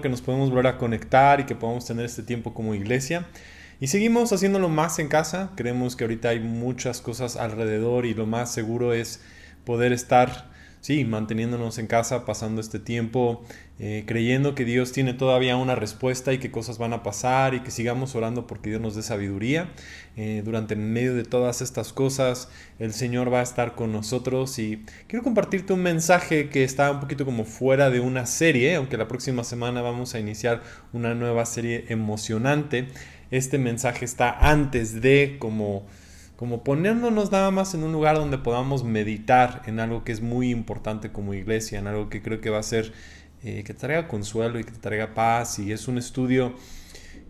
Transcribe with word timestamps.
que 0.00 0.08
nos 0.08 0.22
podemos 0.22 0.50
volver 0.50 0.68
a 0.68 0.78
conectar 0.78 1.40
y 1.40 1.44
que 1.44 1.54
podamos 1.54 1.84
tener 1.84 2.04
este 2.04 2.22
tiempo 2.22 2.54
como 2.54 2.74
iglesia. 2.74 3.26
Y 3.80 3.88
seguimos 3.88 4.32
haciéndolo 4.32 4.68
más 4.68 4.98
en 5.00 5.08
casa. 5.08 5.50
Creemos 5.56 5.96
que 5.96 6.04
ahorita 6.04 6.28
hay 6.28 6.40
muchas 6.40 7.00
cosas 7.00 7.36
alrededor 7.36 8.06
y 8.06 8.14
lo 8.14 8.26
más 8.26 8.52
seguro 8.52 8.94
es 8.94 9.20
poder 9.64 9.92
estar 9.92 10.51
sí, 10.82 11.04
manteniéndonos 11.04 11.78
en 11.78 11.86
casa, 11.86 12.26
pasando 12.26 12.60
este 12.60 12.80
tiempo, 12.80 13.42
eh, 13.78 14.02
creyendo 14.04 14.54
que 14.54 14.64
Dios 14.64 14.92
tiene 14.92 15.14
todavía 15.14 15.56
una 15.56 15.76
respuesta 15.76 16.32
y 16.32 16.38
que 16.38 16.50
cosas 16.50 16.76
van 16.76 16.92
a 16.92 17.04
pasar 17.04 17.54
y 17.54 17.60
que 17.60 17.70
sigamos 17.70 18.14
orando 18.16 18.46
porque 18.48 18.68
Dios 18.68 18.82
nos 18.82 18.96
dé 18.96 19.02
sabiduría. 19.02 19.72
Eh, 20.16 20.42
durante 20.44 20.76
medio 20.76 21.14
de 21.14 21.22
todas 21.22 21.62
estas 21.62 21.92
cosas, 21.92 22.48
el 22.80 22.92
Señor 22.92 23.32
va 23.32 23.40
a 23.40 23.44
estar 23.44 23.76
con 23.76 23.92
nosotros 23.92 24.58
y 24.58 24.84
quiero 25.06 25.22
compartirte 25.22 25.72
un 25.72 25.82
mensaje 25.82 26.50
que 26.50 26.64
está 26.64 26.90
un 26.90 27.00
poquito 27.00 27.24
como 27.24 27.44
fuera 27.44 27.88
de 27.88 28.00
una 28.00 28.26
serie, 28.26 28.74
aunque 28.74 28.96
la 28.96 29.06
próxima 29.06 29.44
semana 29.44 29.82
vamos 29.82 30.14
a 30.16 30.20
iniciar 30.20 30.62
una 30.92 31.14
nueva 31.14 31.46
serie 31.46 31.84
emocionante. 31.88 32.88
Este 33.30 33.56
mensaje 33.56 34.04
está 34.04 34.36
antes 34.36 35.00
de 35.00 35.36
como 35.38 35.86
como 36.42 36.64
poniéndonos 36.64 37.30
nada 37.30 37.52
más 37.52 37.72
en 37.74 37.84
un 37.84 37.92
lugar 37.92 38.16
donde 38.16 38.36
podamos 38.36 38.82
meditar 38.82 39.62
en 39.66 39.78
algo 39.78 40.02
que 40.02 40.10
es 40.10 40.20
muy 40.20 40.50
importante 40.50 41.12
como 41.12 41.34
iglesia, 41.34 41.78
en 41.78 41.86
algo 41.86 42.08
que 42.08 42.20
creo 42.20 42.40
que 42.40 42.50
va 42.50 42.58
a 42.58 42.64
ser, 42.64 42.92
eh, 43.44 43.62
que 43.64 43.74
traiga 43.74 44.08
consuelo 44.08 44.58
y 44.58 44.64
que 44.64 44.72
traiga 44.72 45.14
paz. 45.14 45.60
Y 45.60 45.70
es 45.70 45.86
un 45.86 45.98
estudio 45.98 46.52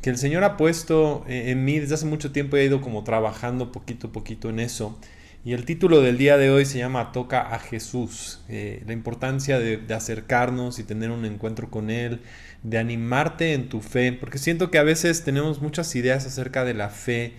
que 0.00 0.08
el 0.08 0.16
Señor 0.16 0.44
ha 0.44 0.56
puesto 0.56 1.26
eh, 1.28 1.50
en 1.50 1.62
mí 1.62 1.78
desde 1.78 1.96
hace 1.96 2.06
mucho 2.06 2.32
tiempo, 2.32 2.56
he 2.56 2.64
ido 2.64 2.80
como 2.80 3.04
trabajando 3.04 3.70
poquito 3.70 4.06
a 4.06 4.12
poquito 4.12 4.48
en 4.48 4.60
eso. 4.60 4.98
Y 5.44 5.52
el 5.52 5.66
título 5.66 6.00
del 6.00 6.16
día 6.16 6.38
de 6.38 6.48
hoy 6.48 6.64
se 6.64 6.78
llama 6.78 7.12
Toca 7.12 7.42
a 7.42 7.58
Jesús, 7.58 8.40
eh, 8.48 8.82
la 8.86 8.94
importancia 8.94 9.58
de, 9.58 9.82
acercarnos 9.94 10.78
y 10.78 10.84
tener 10.84 11.10
un 11.10 11.26
encuentro 11.26 11.68
con 11.68 11.90
Él, 11.90 12.22
de 12.62 12.78
animarte 12.78 13.52
en 13.52 13.68
tu 13.68 13.82
fe, 13.82 14.14
porque 14.14 14.38
siento 14.38 14.70
que 14.70 14.78
a 14.78 14.84
veces 14.84 15.22
tenemos 15.22 15.60
muchas 15.60 15.94
ideas 15.96 16.24
acerca 16.24 16.64
de 16.64 16.72
la 16.72 16.88
fe, 16.88 17.34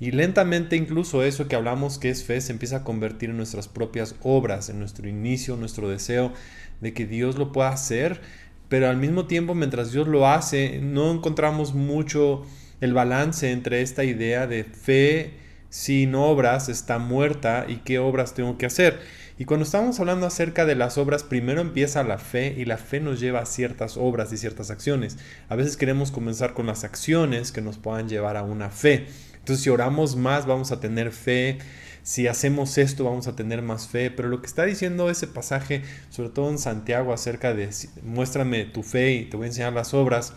y 0.00 0.12
lentamente 0.12 0.76
incluso 0.76 1.24
eso 1.24 1.48
que 1.48 1.56
hablamos 1.56 1.98
que 1.98 2.10
es 2.10 2.24
fe 2.24 2.40
se 2.40 2.52
empieza 2.52 2.78
a 2.78 2.84
convertir 2.84 3.30
en 3.30 3.36
nuestras 3.36 3.68
propias 3.68 4.14
obras, 4.22 4.68
en 4.68 4.78
nuestro 4.78 5.08
inicio, 5.08 5.56
nuestro 5.56 5.88
deseo 5.88 6.32
de 6.80 6.94
que 6.94 7.06
Dios 7.06 7.36
lo 7.36 7.52
pueda 7.52 7.70
hacer, 7.70 8.20
pero 8.68 8.88
al 8.88 8.96
mismo 8.96 9.26
tiempo 9.26 9.54
mientras 9.54 9.92
Dios 9.92 10.06
lo 10.06 10.28
hace 10.28 10.80
no 10.80 11.10
encontramos 11.10 11.74
mucho 11.74 12.44
el 12.80 12.94
balance 12.94 13.50
entre 13.50 13.82
esta 13.82 14.04
idea 14.04 14.46
de 14.46 14.64
fe 14.64 15.48
sin 15.70 16.14
obras 16.14 16.68
está 16.68 16.98
muerta 16.98 17.66
y 17.68 17.76
qué 17.78 17.98
obras 17.98 18.34
tengo 18.34 18.56
que 18.56 18.66
hacer. 18.66 19.00
Y 19.38 19.44
cuando 19.44 19.64
estamos 19.64 20.00
hablando 20.00 20.26
acerca 20.26 20.66
de 20.66 20.74
las 20.74 20.98
obras, 20.98 21.22
primero 21.22 21.60
empieza 21.60 22.02
la 22.02 22.18
fe 22.18 22.54
y 22.56 22.64
la 22.64 22.76
fe 22.76 22.98
nos 23.00 23.20
lleva 23.20 23.40
a 23.40 23.46
ciertas 23.46 23.96
obras 23.96 24.32
y 24.32 24.36
ciertas 24.36 24.70
acciones. 24.70 25.16
A 25.48 25.54
veces 25.54 25.76
queremos 25.76 26.10
comenzar 26.10 26.54
con 26.54 26.66
las 26.66 26.82
acciones 26.82 27.52
que 27.52 27.60
nos 27.60 27.78
puedan 27.78 28.08
llevar 28.08 28.36
a 28.36 28.42
una 28.42 28.70
fe. 28.70 29.06
Entonces, 29.48 29.64
si 29.64 29.70
oramos 29.70 30.14
más, 30.14 30.44
vamos 30.44 30.72
a 30.72 30.78
tener 30.78 31.10
fe. 31.10 31.56
Si 32.02 32.26
hacemos 32.26 32.76
esto, 32.76 33.04
vamos 33.04 33.28
a 33.28 33.34
tener 33.34 33.62
más 33.62 33.88
fe. 33.88 34.10
Pero 34.10 34.28
lo 34.28 34.42
que 34.42 34.46
está 34.46 34.66
diciendo 34.66 35.08
ese 35.08 35.26
pasaje, 35.26 35.84
sobre 36.10 36.28
todo 36.28 36.50
en 36.50 36.58
Santiago, 36.58 37.14
acerca 37.14 37.54
de 37.54 37.70
muéstrame 38.02 38.66
tu 38.66 38.82
fe 38.82 39.14
y 39.14 39.24
te 39.24 39.38
voy 39.38 39.44
a 39.44 39.46
enseñar 39.46 39.72
las 39.72 39.94
obras, 39.94 40.34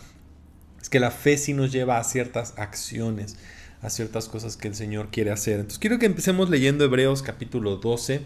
es 0.82 0.88
que 0.88 1.02
la 1.02 1.12
fe 1.12 1.38
sí 1.38 1.54
nos 1.54 1.74
lleva 1.74 1.98
a 1.98 2.06
ciertas 2.06 2.54
acciones, 2.56 3.36
a 3.82 3.90
ciertas 3.90 4.30
cosas 4.30 4.56
que 4.56 4.70
el 4.70 4.76
Señor 4.76 5.10
quiere 5.12 5.32
hacer. 5.32 5.56
Entonces, 5.56 5.80
quiero 5.80 6.00
que 6.00 6.06
empecemos 6.06 6.50
leyendo 6.50 6.86
Hebreos 6.86 7.22
capítulo 7.22 7.76
12. 7.76 8.22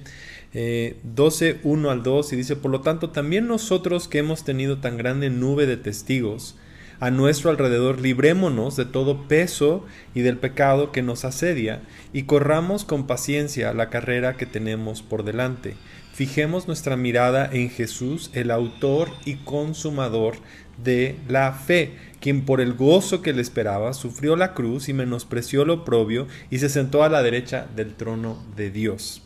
12, 0.53 1.61
1 1.63 1.89
al 1.89 2.03
2 2.03 2.31
y 2.31 2.35
dice, 2.35 2.55
por 2.55 2.69
lo 2.69 2.81
tanto, 2.81 3.09
también 3.09 3.47
nosotros 3.47 4.07
que 4.07 4.19
hemos 4.19 4.43
tenido 4.43 4.77
tan 4.77 4.97
grande 4.97 5.31
nube 5.31 5.65
de 5.65 5.77
testigos, 5.77 6.55
a 6.99 7.11
nuestro 7.11 7.49
alrededor, 7.49 7.99
librémonos 7.99 8.75
de 8.75 8.85
todo 8.85 9.27
peso 9.27 9.85
y 10.13 10.21
del 10.21 10.37
pecado 10.37 10.91
que 10.91 11.01
nos 11.01 11.25
asedia 11.25 11.81
y 12.13 12.23
corramos 12.23 12.85
con 12.85 13.07
paciencia 13.07 13.73
la 13.73 13.89
carrera 13.89 14.37
que 14.37 14.45
tenemos 14.45 15.01
por 15.01 15.23
delante. 15.23 15.75
Fijemos 16.13 16.67
nuestra 16.67 16.95
mirada 16.95 17.49
en 17.51 17.69
Jesús, 17.69 18.31
el 18.33 18.49
autor 18.49 19.09
y 19.25 19.35
consumador 19.35 20.37
de 20.81 21.17
la 21.27 21.51
fe, 21.51 21.91
quien 22.21 22.45
por 22.45 22.61
el 22.61 22.73
gozo 22.73 23.21
que 23.21 23.33
le 23.33 23.41
esperaba 23.41 23.93
sufrió 23.93 24.35
la 24.35 24.53
cruz 24.53 24.87
y 24.87 24.93
menospreció 24.93 25.65
lo 25.65 25.83
propio 25.83 26.27
y 26.49 26.59
se 26.59 26.69
sentó 26.69 27.03
a 27.03 27.09
la 27.09 27.21
derecha 27.21 27.67
del 27.75 27.95
trono 27.95 28.41
de 28.55 28.71
Dios. 28.71 29.21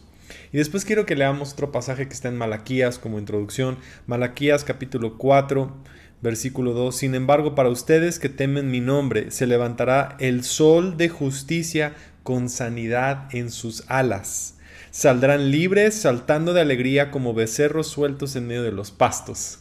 Y 0.52 0.58
después 0.58 0.84
quiero 0.84 1.06
que 1.06 1.16
leamos 1.16 1.53
otro 1.53 1.72
pasaje 1.72 2.08
que 2.08 2.13
está 2.13 2.28
en 2.28 2.38
Malaquías 2.38 2.97
como 2.97 3.19
introducción, 3.19 3.78
Malaquías 4.08 4.63
capítulo 4.63 5.18
4, 5.18 5.72
Versículo 6.22 6.74
2. 6.74 6.96
Sin 6.96 7.16
embargo, 7.16 7.56
para 7.56 7.69
ustedes 7.69 8.19
que 8.19 8.30
temen 8.30 8.72
mi 8.72 8.81
nombre, 8.81 9.31
se 9.31 9.47
levantará 9.47 10.18
el 10.19 10.44
sol 10.44 10.97
de 10.97 11.09
justicia 11.09 11.94
con 12.24 12.50
sanidad 12.50 13.34
en 13.34 13.52
sus 13.52 13.84
alas. 13.88 14.56
Saldrán 14.91 15.52
libres 15.52 15.96
saltando 15.96 16.53
de 16.53 16.62
alegría 16.62 17.12
como 17.12 17.34
becerros 17.34 17.88
sueltos 17.88 18.35
en 18.35 18.47
medio 18.47 18.63
de 18.63 18.72
los 18.72 18.91
pastos. 18.91 19.59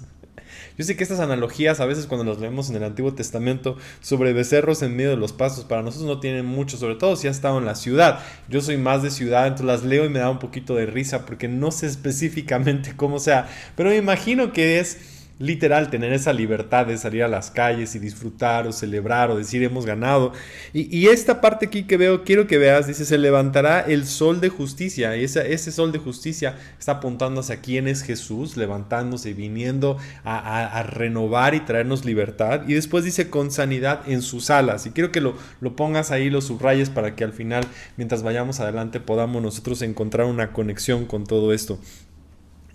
Yo 0.77 0.85
sé 0.85 0.97
que 0.97 1.03
estas 1.03 1.21
analogías 1.21 1.81
a 1.81 1.87
veces 1.87 2.07
cuando 2.07 2.25
las 2.25 2.41
leemos 2.41 2.71
en 2.71 2.77
el 2.77 2.85
Antiguo 2.85 3.13
Testamento 3.13 3.77
sobre 4.01 4.33
becerros 4.33 4.81
en 4.83 4.97
medio 4.97 5.11
de 5.11 5.17
los 5.17 5.33
pastos 5.33 5.65
para 5.65 5.83
nosotros 5.83 6.09
no 6.09 6.21
tienen 6.21 6.47
mucho, 6.47 6.77
sobre 6.77 6.95
todo 6.95 7.17
si 7.17 7.27
has 7.27 7.37
estado 7.37 7.59
en 7.59 7.67
la 7.67 7.75
ciudad. 7.75 8.21
Yo 8.49 8.61
soy 8.61 8.77
más 8.77 9.03
de 9.03 9.11
ciudad, 9.11 9.49
entonces 9.49 9.67
las 9.67 9.85
leo 9.85 10.05
y 10.05 10.09
me 10.09 10.21
da 10.21 10.31
un 10.31 10.39
poquito 10.39 10.77
de 10.77 10.87
risa 10.87 11.27
porque 11.27 11.49
no 11.49 11.73
sé 11.73 11.87
específicamente 11.87 12.93
cómo 12.97 13.19
sea, 13.19 13.49
pero 13.77 13.91
me 13.91 13.97
imagino 13.97 14.53
que 14.53 14.79
es 14.79 15.18
literal 15.39 15.89
tener 15.89 16.13
esa 16.13 16.33
libertad 16.33 16.87
de 16.87 16.99
salir 16.99 17.23
a 17.23 17.29
las 17.29 17.51
calles 17.51 17.95
y 17.95 17.99
disfrutar 17.99 18.67
o 18.67 18.73
celebrar 18.73 19.31
o 19.31 19.37
decir 19.37 19.63
hemos 19.63 19.87
ganado. 19.87 20.33
Y, 20.73 21.09
esta 21.09 21.41
parte 21.41 21.67
aquí 21.67 21.85
que 21.85 21.97
veo, 21.97 22.25
quiero 22.25 22.47
que 22.47 22.59
veas, 22.59 22.87
dice, 22.87 23.05
se 23.05 23.19
levantará 23.19 23.81
el 23.81 24.07
sol 24.07 24.41
de 24.41 24.49
justicia. 24.49 25.17
Y 25.17 25.25
ese, 25.25 25.73
sol 25.73 25.93
de 25.93 25.99
justicia 25.99 26.57
está 26.79 26.93
apuntando 26.93 27.41
hacia 27.41 27.61
quién 27.61 27.89
es 27.89 28.03
Jesús, 28.03 28.57
levantándose, 28.57 29.33
viniendo 29.33 29.97
a, 30.25 30.83
renovar 30.83 31.55
y 31.55 31.61
traernos 31.61 32.05
libertad. 32.05 32.63
Y 32.67 32.75
después 32.75 33.05
dice 33.05 33.31
con 33.31 33.51
sanidad 33.51 34.03
en 34.07 34.23
sus 34.23 34.51
alas. 34.51 34.87
Y 34.87 34.91
quiero 34.91 35.13
que 35.13 35.21
lo, 35.21 35.35
lo 35.61 35.77
pongas 35.77 36.11
ahí, 36.11 36.31
lo 36.31 36.41
subrayes 36.41 36.91
para 36.91 37.15
que 37.15 37.25
al 37.25 37.33
final, 37.33 37.65
mientras 37.97 38.23
vayamos 38.23 38.61
adelante, 38.61 39.01
podamos 39.01 39.43
nosotros 39.43 39.83
encontrar 39.83 40.27
una 40.27 40.53
conexión 40.53 41.07
con 41.07 41.25
todo 41.25 41.53
esto. 41.53 41.79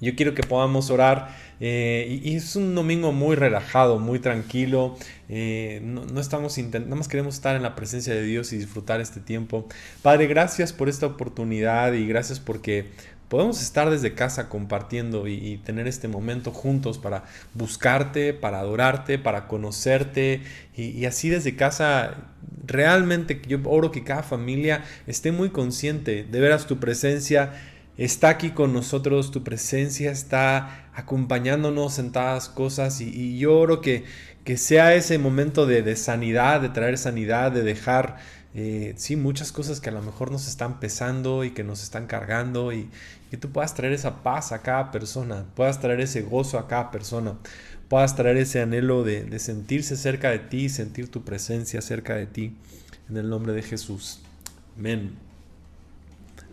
Yo 0.03 0.15
quiero 0.15 0.33
que 0.33 0.43
podamos 0.43 0.89
orar 0.89 1.33
eh, 1.65 2.19
y, 2.21 2.35
es 2.35 2.57
un 2.57 2.75
domingo 2.75 3.13
muy 3.13 3.37
relajado, 3.37 3.97
muy 3.97 4.19
tranquilo. 4.19 4.97
Eh, 5.29 5.79
no, 5.81 6.19
estamos 6.19 6.57
más 6.89 7.07
queremos 7.07 7.35
estar 7.35 7.55
en 7.55 7.63
la 7.63 7.73
presencia 7.73 8.13
de 8.13 8.21
Dios 8.21 8.51
y 8.51 8.57
disfrutar 8.57 8.99
este 8.99 9.21
tiempo. 9.21 9.65
Padre, 10.01 10.27
gracias 10.27 10.73
por 10.73 10.89
esta 10.89 11.05
oportunidad 11.05 11.93
y 11.93 12.05
gracias 12.05 12.41
porque 12.41 12.87
podemos 13.29 13.61
estar 13.61 13.89
desde 13.89 14.13
casa 14.13 14.49
compartiendo 14.49 15.25
y, 15.25 15.61
tener 15.63 15.87
este 15.87 16.09
momento 16.09 16.51
juntos 16.51 16.97
para 16.97 17.23
buscarte, 17.53 18.33
para 18.33 18.59
adorarte, 18.59 19.17
para 19.17 19.47
conocerte 19.47 20.41
y, 20.75 20.87
y, 20.89 21.05
así 21.05 21.29
desde 21.29 21.55
casa 21.55 22.33
realmente 22.65 23.41
yo 23.47 23.59
oro 23.63 23.89
que 23.89 24.03
cada 24.03 24.23
familia 24.23 24.83
esté 25.07 25.31
muy 25.31 25.49
consciente 25.49 26.25
de 26.29 26.39
veras 26.41 26.67
tu 26.67 26.81
presencia 26.81 27.53
está 27.97 28.29
aquí 28.29 28.51
con 28.51 28.73
nosotros, 28.73 29.31
tu 29.31 29.43
presencia 29.43 30.11
está 30.11 30.87
acompañándonos 30.93 31.99
en 31.99 32.11
todas 32.11 32.49
cosas 32.49 33.01
y, 33.01 33.37
yo 33.37 33.57
oro 33.57 33.81
que, 33.81 34.05
que, 34.43 34.57
sea 34.57 34.95
ese 34.95 35.17
momento 35.17 35.65
de, 35.65 35.95
sanidad, 35.95 36.61
de 36.61 36.69
traer 36.69 36.97
sanidad, 36.97 37.51
de 37.51 37.63
dejar, 37.63 38.17
eh, 38.55 38.93
sí, 38.97 39.15
muchas 39.15 39.51
cosas 39.51 39.79
que 39.79 39.89
a 39.89 39.93
lo 39.93 40.01
mejor 40.01 40.31
nos 40.31 40.47
están 40.47 40.79
pesando 40.79 41.43
y 41.43 41.51
que 41.51 41.63
nos 41.63 41.83
están 41.83 42.07
cargando 42.07 42.73
y 42.73 42.89
que 43.29 43.37
tú 43.37 43.51
puedas 43.51 43.73
traer 43.73 43.93
esa 43.93 44.23
paz 44.23 44.51
a 44.51 44.61
cada 44.61 44.91
persona, 44.91 45.45
puedas 45.55 45.79
traer 45.79 46.01
ese 46.01 46.21
gozo 46.21 46.59
a 46.59 46.67
cada 46.67 46.91
persona, 46.91 47.37
puedas 47.89 48.15
traer 48.15 48.37
ese 48.37 48.61
anhelo 48.61 49.03
de, 49.03 49.23
de 49.23 49.39
sentirse 49.39 49.97
cerca 49.97 50.29
de 50.29 50.39
ti, 50.39 50.69
sentir 50.69 51.09
tu 51.09 51.23
presencia 51.23 51.81
cerca 51.81 52.15
de 52.15 52.27
ti, 52.27 52.55
en 53.09 53.17
el 53.17 53.29
nombre 53.29 53.53
de 53.53 53.63
Jesús. 53.63 54.19
Amén. 54.77 55.32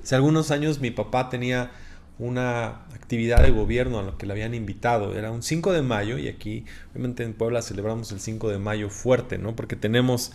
Hace 0.03 0.15
algunos 0.15 0.51
años 0.51 0.81
mi 0.81 0.91
papá 0.91 1.29
tenía 1.29 1.71
una 2.19 2.85
actividad 2.95 3.43
de 3.43 3.51
gobierno 3.51 3.99
a 3.99 4.03
lo 4.03 4.19
que 4.19 4.27
le 4.27 4.33
habían 4.33 4.55
invitado. 4.55 5.17
Era 5.17 5.31
un 5.31 5.43
5 5.43 5.73
de 5.73 5.83
mayo 5.83 6.19
y 6.19 6.29
aquí, 6.29 6.65
obviamente 6.93 7.25
en 7.25 7.33
Puebla 7.33 7.63
celebramos 7.63 8.13
el 8.13 8.21
5 8.21 8.51
de 8.51 8.59
mayo 8.59 8.91
fuerte, 8.91 9.39
¿no? 9.39 9.57
Porque 9.57 9.77
tenemos 9.77 10.33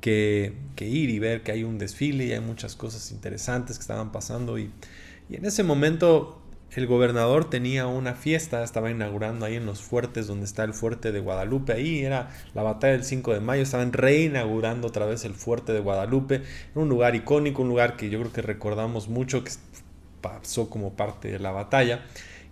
que, 0.00 0.54
ir 0.78 1.10
y 1.10 1.18
ver 1.18 1.42
que 1.42 1.52
hay 1.52 1.62
un 1.62 1.78
desfile 1.78 2.26
y 2.26 2.32
hay 2.32 2.40
muchas 2.40 2.74
cosas 2.74 3.12
interesantes 3.12 3.78
que 3.78 3.82
estaban 3.82 4.10
pasando. 4.12 4.58
Y 4.58 4.70
en 5.30 5.44
ese 5.44 5.62
momento 5.62 6.39
el 6.74 6.86
gobernador 6.86 7.50
tenía 7.50 7.86
una 7.86 8.14
fiesta, 8.14 8.62
estaba 8.62 8.90
inaugurando 8.90 9.46
ahí 9.46 9.56
en 9.56 9.66
los 9.66 9.80
fuertes 9.80 10.26
donde 10.26 10.44
está 10.44 10.64
el 10.64 10.72
fuerte 10.72 11.12
de 11.12 11.20
Guadalupe, 11.20 11.72
ahí 11.72 12.04
era 12.04 12.30
la 12.54 12.62
batalla 12.62 12.92
del 12.92 13.04
5 13.04 13.34
de 13.34 13.40
mayo, 13.40 13.62
estaban 13.62 13.92
reinaugurando 13.92 14.88
otra 14.88 15.06
vez 15.06 15.24
el 15.24 15.34
fuerte 15.34 15.72
de 15.72 15.80
Guadalupe, 15.80 16.42
un 16.74 16.88
lugar 16.88 17.14
icónico, 17.14 17.62
un 17.62 17.68
lugar 17.68 17.96
que 17.96 18.08
yo 18.08 18.20
creo 18.20 18.32
que 18.32 18.42
recordamos 18.42 19.08
mucho, 19.08 19.42
que 19.42 19.50
pasó 20.20 20.70
como 20.70 20.94
parte 20.94 21.30
de 21.30 21.38
la 21.38 21.50
batalla. 21.50 22.02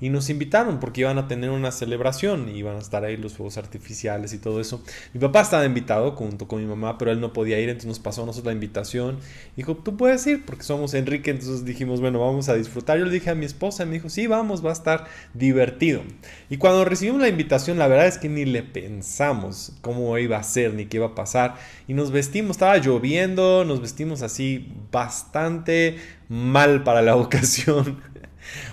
Y 0.00 0.11
nos 0.11 0.31
invitaron 0.31 0.81
porque 0.81 1.00
iban 1.03 1.19
a 1.19 1.29
tener 1.29 1.50
una 1.50 1.73
celebración 1.73 2.49
y 2.49 2.59
iban 2.59 2.77
a 2.77 2.79
estar 2.79 3.05
ahí 3.05 3.17
los 3.17 3.35
fuegos 3.35 3.59
artificiales 3.59 4.33
y 4.33 4.39
todo 4.39 4.61
eso. 4.61 4.83
Mi 5.12 5.21
papá 5.21 5.41
estaba 5.41 5.65
invitado 5.65 6.12
junto 6.12 6.47
con 6.47 6.61
mi 6.61 6.67
mamá, 6.67 6.99
pero 6.99 7.11
él 7.11 7.21
no 7.21 7.33
podía 7.33 7.59
ir, 7.59 7.69
entonces 7.69 7.89
nos 7.89 7.99
pasó 7.99 8.23
a 8.23 8.27
nosotros 8.27 8.47
la 8.47 8.53
invitación. 8.53 9.19
Dijo, 9.56 9.77
tú 9.77 9.97
puedes 9.97 10.27
ir 10.27 10.45
porque 10.45 10.62
somos 10.62 10.95
Enrique, 10.95 11.31
entonces 11.31 11.65
dijimos, 11.65 12.00
bueno, 12.00 12.21
vamos 12.21 12.49
a 12.49 12.55
disfrutar. 12.55 12.99
Yo 12.99 13.05
le 13.05 13.11
dije 13.11 13.31
a 13.31 13.35
mi 13.35 13.47
esposa, 13.47 13.83
y 13.83 13.87
me 13.87 13.93
dijo, 13.95 14.09
sí, 14.09 14.27
vamos, 14.27 14.65
va 14.65 14.71
a 14.71 14.75
estar 14.75 15.06
divertido. 15.35 16.03
Y 16.49 16.59
cuando 16.59 16.85
recibimos 16.85 17.21
la 17.21 17.29
invitación, 17.29 17.79
la 17.79 17.89
verdad 17.89 18.06
es 18.06 18.19
que 18.19 18.29
ni 18.29 18.45
le 18.45 18.62
pensamos 18.62 19.73
cómo 19.81 20.17
iba 20.19 20.37
a 20.37 20.43
ser 20.43 20.75
ni 20.75 20.87
qué 20.87 20.99
iba 20.99 21.06
a 21.06 21.15
pasar. 21.15 21.56
Y 21.87 21.95
nos 21.95 22.11
vestimos, 22.11 22.53
estaba 22.53 22.79
lloviendo, 22.79 23.65
nos 23.65 23.81
vestimos 23.81 24.23
así 24.23 24.73
bastante 24.93 25.97
mal 26.29 26.85
para 26.85 27.03
la 27.03 27.17
ocasión. 27.17 28.00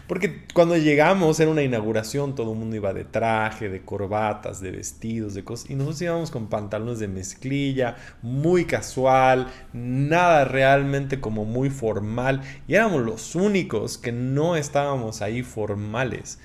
Porque 0.07 0.43
cuando 0.53 0.77
llegamos 0.77 1.39
era 1.39 1.51
una 1.51 1.63
inauguración, 1.63 2.35
todo 2.35 2.53
el 2.53 2.59
mundo 2.59 2.75
iba 2.75 2.93
de 2.93 3.05
traje, 3.05 3.69
de 3.69 3.81
corbatas, 3.81 4.61
de 4.61 4.71
vestidos, 4.71 5.33
de 5.33 5.43
cosas. 5.43 5.69
Y 5.69 5.75
nosotros 5.75 6.01
íbamos 6.01 6.31
con 6.31 6.47
pantalones 6.47 6.99
de 6.99 7.07
mezclilla, 7.07 7.95
muy 8.21 8.65
casual, 8.65 9.47
nada 9.73 10.45
realmente 10.45 11.19
como 11.19 11.45
muy 11.45 11.69
formal. 11.69 12.41
Y 12.67 12.75
éramos 12.75 13.03
los 13.03 13.35
únicos 13.35 13.97
que 13.97 14.11
no 14.11 14.55
estábamos 14.55 15.21
ahí 15.21 15.43
formales. 15.43 16.39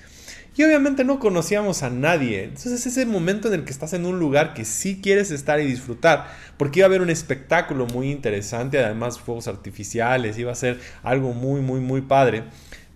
Y 0.57 0.63
obviamente 0.63 1.05
no 1.05 1.19
conocíamos 1.19 1.81
a 1.81 1.89
nadie. 1.89 2.43
Entonces 2.43 2.73
es 2.73 2.85
ese 2.87 3.05
momento 3.05 3.47
en 3.47 3.53
el 3.53 3.63
que 3.63 3.71
estás 3.71 3.93
en 3.93 4.05
un 4.05 4.19
lugar 4.19 4.53
que 4.53 4.65
sí 4.65 4.99
quieres 5.01 5.31
estar 5.31 5.61
y 5.61 5.65
disfrutar. 5.65 6.27
Porque 6.57 6.79
iba 6.79 6.85
a 6.85 6.89
haber 6.89 7.01
un 7.01 7.09
espectáculo 7.09 7.85
muy 7.87 8.11
interesante, 8.11 8.83
además 8.83 9.19
fuegos 9.19 9.47
artificiales, 9.47 10.37
iba 10.37 10.51
a 10.51 10.55
ser 10.55 10.79
algo 11.03 11.33
muy, 11.33 11.61
muy, 11.61 11.79
muy 11.79 12.01
padre 12.01 12.43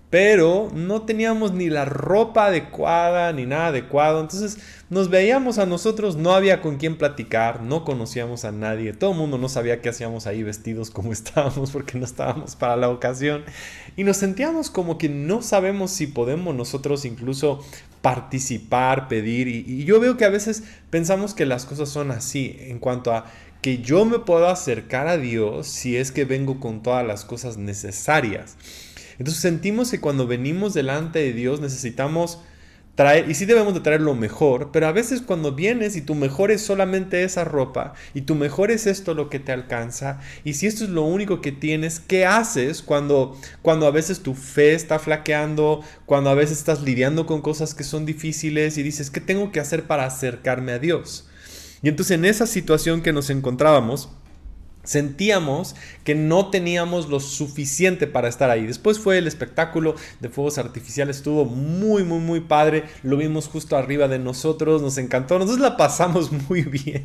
pero 0.09 0.71
no 0.73 1.01
teníamos 1.01 1.51
ni 1.53 1.69
la 1.69 1.83
ropa 1.83 2.45
adecuada 2.45 3.33
ni 3.33 3.45
nada 3.45 3.67
adecuado. 3.67 4.21
Entonces 4.21 4.57
nos 4.89 5.09
veíamos 5.09 5.57
a 5.57 5.65
nosotros, 5.65 6.15
no 6.15 6.33
había 6.33 6.61
con 6.61 6.77
quién 6.77 6.97
platicar, 6.97 7.61
no 7.61 7.83
conocíamos 7.83 8.45
a 8.45 8.51
nadie, 8.51 8.93
todo 8.93 9.11
el 9.11 9.17
mundo 9.17 9.37
no 9.37 9.49
sabía 9.49 9.81
qué 9.81 9.89
hacíamos 9.89 10.27
ahí 10.27 10.43
vestidos 10.43 10.91
como 10.91 11.11
estábamos 11.13 11.71
porque 11.71 11.97
no 11.97 12.05
estábamos 12.05 12.55
para 12.55 12.75
la 12.75 12.89
ocasión. 12.89 13.43
Y 13.97 14.03
nos 14.03 14.17
sentíamos 14.17 14.69
como 14.69 14.97
que 14.97 15.09
no 15.09 15.41
sabemos 15.41 15.91
si 15.91 16.07
podemos 16.07 16.55
nosotros 16.55 17.05
incluso 17.05 17.65
participar, 18.01 19.07
pedir. 19.07 19.47
Y, 19.47 19.65
y 19.67 19.83
yo 19.85 19.99
veo 19.99 20.17
que 20.17 20.25
a 20.25 20.29
veces 20.29 20.63
pensamos 20.91 21.33
que 21.33 21.45
las 21.45 21.65
cosas 21.65 21.89
son 21.89 22.11
así 22.11 22.55
en 22.59 22.77
cuanto 22.79 23.11
a 23.11 23.25
que 23.61 23.79
yo 23.79 24.05
me 24.05 24.19
puedo 24.19 24.47
acercar 24.47 25.07
a 25.07 25.17
Dios 25.17 25.65
si 25.65 25.97
es 25.97 26.11
que 26.11 26.23
vengo 26.23 26.59
con 26.59 26.83
todas 26.83 27.03
las 27.03 27.25
cosas 27.25 27.57
necesarias. 27.57 28.57
Entonces 29.17 29.41
sentimos 29.41 29.91
que 29.91 29.99
cuando 29.99 30.27
venimos 30.27 30.73
delante 30.73 31.19
de 31.19 31.33
Dios 31.33 31.61
necesitamos 31.61 32.39
traer, 32.95 33.29
y 33.29 33.35
sí 33.35 33.45
debemos 33.45 33.73
de 33.73 33.81
traer 33.81 34.01
lo 34.01 34.15
mejor, 34.15 34.69
pero 34.71 34.87
a 34.87 34.91
veces 34.93 35.21
cuando 35.21 35.51
vienes 35.51 35.95
y 35.95 36.01
tu 36.01 36.15
mejor 36.15 36.49
es 36.49 36.61
solamente 36.61 37.23
esa 37.23 37.43
ropa, 37.43 37.93
y 38.13 38.21
tu 38.21 38.35
mejor 38.35 38.71
es 38.71 38.87
esto 38.87 39.13
lo 39.13 39.29
que 39.29 39.39
te 39.39 39.51
alcanza, 39.51 40.21
y 40.43 40.53
si 40.53 40.65
esto 40.65 40.85
es 40.85 40.89
lo 40.89 41.03
único 41.03 41.41
que 41.41 41.51
tienes, 41.51 41.99
¿qué 41.99 42.25
haces 42.25 42.81
cuando, 42.81 43.37
cuando 43.61 43.85
a 43.85 43.91
veces 43.91 44.21
tu 44.21 44.33
fe 44.33 44.73
está 44.73 44.97
flaqueando, 44.97 45.81
cuando 46.05 46.29
a 46.29 46.35
veces 46.35 46.57
estás 46.57 46.81
lidiando 46.81 47.25
con 47.25 47.41
cosas 47.41 47.75
que 47.75 47.83
son 47.83 48.05
difíciles 48.05 48.77
y 48.77 48.83
dices, 48.83 49.11
¿qué 49.11 49.19
tengo 49.19 49.51
que 49.51 49.59
hacer 49.59 49.83
para 49.83 50.05
acercarme 50.05 50.71
a 50.71 50.79
Dios? 50.79 51.27
Y 51.81 51.89
entonces 51.89 52.15
en 52.15 52.25
esa 52.25 52.47
situación 52.47 53.01
que 53.01 53.13
nos 53.13 53.29
encontrábamos, 53.29 54.09
sentíamos 54.85 55.75
que 56.05 56.15
no 56.15 56.49
teníamos 56.49 57.09
lo 57.09 57.19
suficiente 57.19 58.07
para 58.07 58.29
estar 58.29 58.49
ahí. 58.49 58.65
Después 58.65 58.99
fue 58.99 59.17
el 59.17 59.27
espectáculo 59.27 59.95
de 60.21 60.29
fuegos 60.29 60.57
artificiales, 60.57 61.17
estuvo 61.17 61.43
muy, 61.45 62.03
muy, 62.03 62.19
muy 62.19 62.39
padre. 62.39 62.85
Lo 63.03 63.17
vimos 63.17 63.47
justo 63.47 63.75
arriba 63.75 64.07
de 64.07 64.19
nosotros, 64.19 64.81
nos 64.81 64.97
encantó, 64.97 65.37
nosotros 65.37 65.59
la 65.59 65.75
pasamos 65.77 66.31
muy 66.49 66.61
bien. 66.61 67.03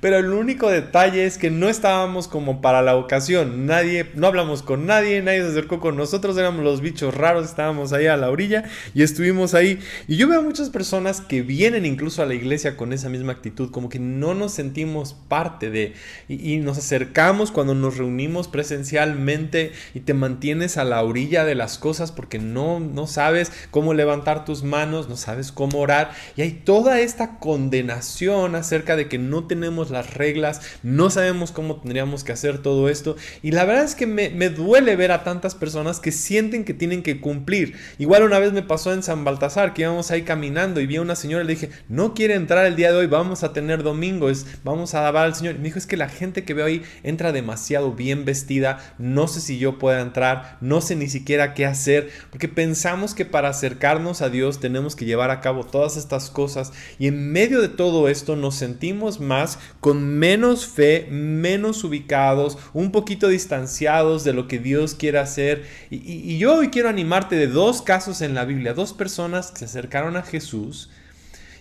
Pero 0.00 0.18
el 0.18 0.32
único 0.32 0.68
detalle 0.68 1.26
es 1.26 1.38
que 1.38 1.50
no 1.50 1.68
estábamos 1.68 2.28
como 2.28 2.60
para 2.60 2.82
la 2.82 2.96
ocasión. 2.96 3.66
Nadie, 3.66 4.10
no 4.14 4.26
hablamos 4.26 4.62
con 4.62 4.86
nadie, 4.86 5.22
nadie 5.22 5.42
se 5.42 5.48
acercó 5.48 5.80
con 5.80 5.96
nosotros, 5.96 6.36
éramos 6.36 6.64
los 6.64 6.80
bichos 6.80 7.14
raros, 7.14 7.46
estábamos 7.46 7.92
ahí 7.92 8.06
a 8.06 8.16
la 8.16 8.30
orilla 8.30 8.64
y 8.94 9.02
estuvimos 9.02 9.54
ahí. 9.54 9.78
Y 10.08 10.16
yo 10.16 10.28
veo 10.28 10.42
muchas 10.42 10.70
personas 10.70 11.20
que 11.20 11.42
vienen 11.42 11.86
incluso 11.86 12.22
a 12.22 12.26
la 12.26 12.34
iglesia 12.34 12.76
con 12.76 12.92
esa 12.92 13.08
misma 13.08 13.32
actitud, 13.32 13.70
como 13.70 13.88
que 13.88 13.98
no 13.98 14.34
nos 14.34 14.52
sentimos 14.52 15.14
parte 15.28 15.70
de 15.70 15.94
y, 16.28 16.54
y 16.54 16.58
nos 16.58 16.78
acercamos 16.84 17.50
cuando 17.50 17.74
nos 17.74 17.96
reunimos 17.96 18.46
presencialmente 18.48 19.72
y 19.94 20.00
te 20.00 20.12
mantienes 20.12 20.76
a 20.76 20.84
la 20.84 21.02
orilla 21.02 21.46
de 21.46 21.54
las 21.54 21.78
cosas 21.78 22.12
porque 22.12 22.38
no, 22.38 22.78
no 22.78 23.06
sabes 23.06 23.50
cómo 23.70 23.94
levantar 23.94 24.44
tus 24.44 24.62
manos, 24.62 25.08
no 25.08 25.16
sabes 25.16 25.50
cómo 25.50 25.78
orar 25.78 26.12
y 26.36 26.42
hay 26.42 26.52
toda 26.52 27.00
esta 27.00 27.38
condenación 27.38 28.54
acerca 28.54 28.96
de 28.96 29.08
que 29.08 29.16
no 29.18 29.46
tenemos 29.46 29.90
las 29.90 30.12
reglas, 30.14 30.60
no 30.82 31.08
sabemos 31.08 31.52
cómo 31.52 31.76
tendríamos 31.76 32.22
que 32.22 32.32
hacer 32.32 32.58
todo 32.58 32.88
esto. 32.88 33.16
Y 33.42 33.52
la 33.52 33.64
verdad 33.64 33.84
es 33.84 33.94
que 33.94 34.06
me, 34.06 34.30
duele 34.50 34.96
ver 34.96 35.10
a 35.10 35.24
tantas 35.24 35.54
personas 35.54 36.00
que 36.00 36.12
sienten 36.12 36.64
que 36.64 36.74
tienen 36.74 37.02
que 37.02 37.20
cumplir. 37.20 37.74
Igual 37.98 38.24
una 38.24 38.38
vez 38.38 38.52
me 38.52 38.62
pasó 38.62 38.92
en 38.92 39.02
San 39.02 39.24
Baltasar, 39.24 39.72
que 39.72 39.82
íbamos 39.82 40.10
ahí 40.10 40.22
caminando 40.22 40.80
y 40.80 40.86
vi 40.86 40.96
a 40.96 41.02
una 41.02 41.16
señora 41.16 41.44
y 41.44 41.46
le 41.46 41.54
dije, 41.54 41.70
no 41.88 42.12
quiere 42.12 42.34
entrar 42.34 42.66
el 42.66 42.76
día 42.76 42.92
de 42.92 42.98
hoy, 42.98 43.06
vamos 43.06 43.42
a 43.42 43.52
tener 43.52 43.82
domingo, 43.82 44.28
es, 44.28 44.46
vamos 44.64 44.94
a 44.94 45.00
alabar 45.00 45.24
al 45.26 45.34
Señor. 45.34 45.54
Y 45.54 45.58
me 45.58 45.64
dijo, 45.64 45.78
es 45.78 45.86
que 45.86 45.96
la 45.96 46.08
gente 46.08 46.44
que 46.44 46.54
veo 46.54 46.66
ahí 46.66 46.73
entra 47.02 47.32
demasiado 47.32 47.92
bien 47.92 48.24
vestida, 48.24 48.94
no 48.98 49.28
sé 49.28 49.40
si 49.40 49.58
yo 49.58 49.78
pueda 49.78 50.00
entrar, 50.00 50.58
no 50.60 50.80
sé 50.80 50.96
ni 50.96 51.08
siquiera 51.08 51.54
qué 51.54 51.66
hacer, 51.66 52.10
porque 52.30 52.48
pensamos 52.48 53.14
que 53.14 53.24
para 53.24 53.48
acercarnos 53.48 54.22
a 54.22 54.30
Dios 54.30 54.60
tenemos 54.60 54.96
que 54.96 55.04
llevar 55.04 55.30
a 55.30 55.40
cabo 55.40 55.64
todas 55.64 55.96
estas 55.96 56.30
cosas 56.30 56.72
y 56.98 57.06
en 57.06 57.32
medio 57.32 57.60
de 57.60 57.68
todo 57.68 58.08
esto 58.08 58.36
nos 58.36 58.54
sentimos 58.54 59.20
más 59.20 59.58
con 59.80 60.18
menos 60.18 60.66
fe, 60.66 61.06
menos 61.10 61.84
ubicados, 61.84 62.58
un 62.72 62.92
poquito 62.92 63.28
distanciados 63.28 64.24
de 64.24 64.32
lo 64.32 64.48
que 64.48 64.58
Dios 64.58 64.94
quiere 64.94 65.18
hacer. 65.18 65.64
Y, 65.90 65.96
y 65.96 66.38
yo 66.38 66.56
hoy 66.56 66.68
quiero 66.68 66.88
animarte 66.88 67.36
de 67.36 67.46
dos 67.46 67.82
casos 67.82 68.20
en 68.20 68.34
la 68.34 68.44
Biblia, 68.44 68.74
dos 68.74 68.92
personas 68.92 69.50
que 69.50 69.58
se 69.60 69.64
acercaron 69.66 70.16
a 70.16 70.22
Jesús 70.22 70.90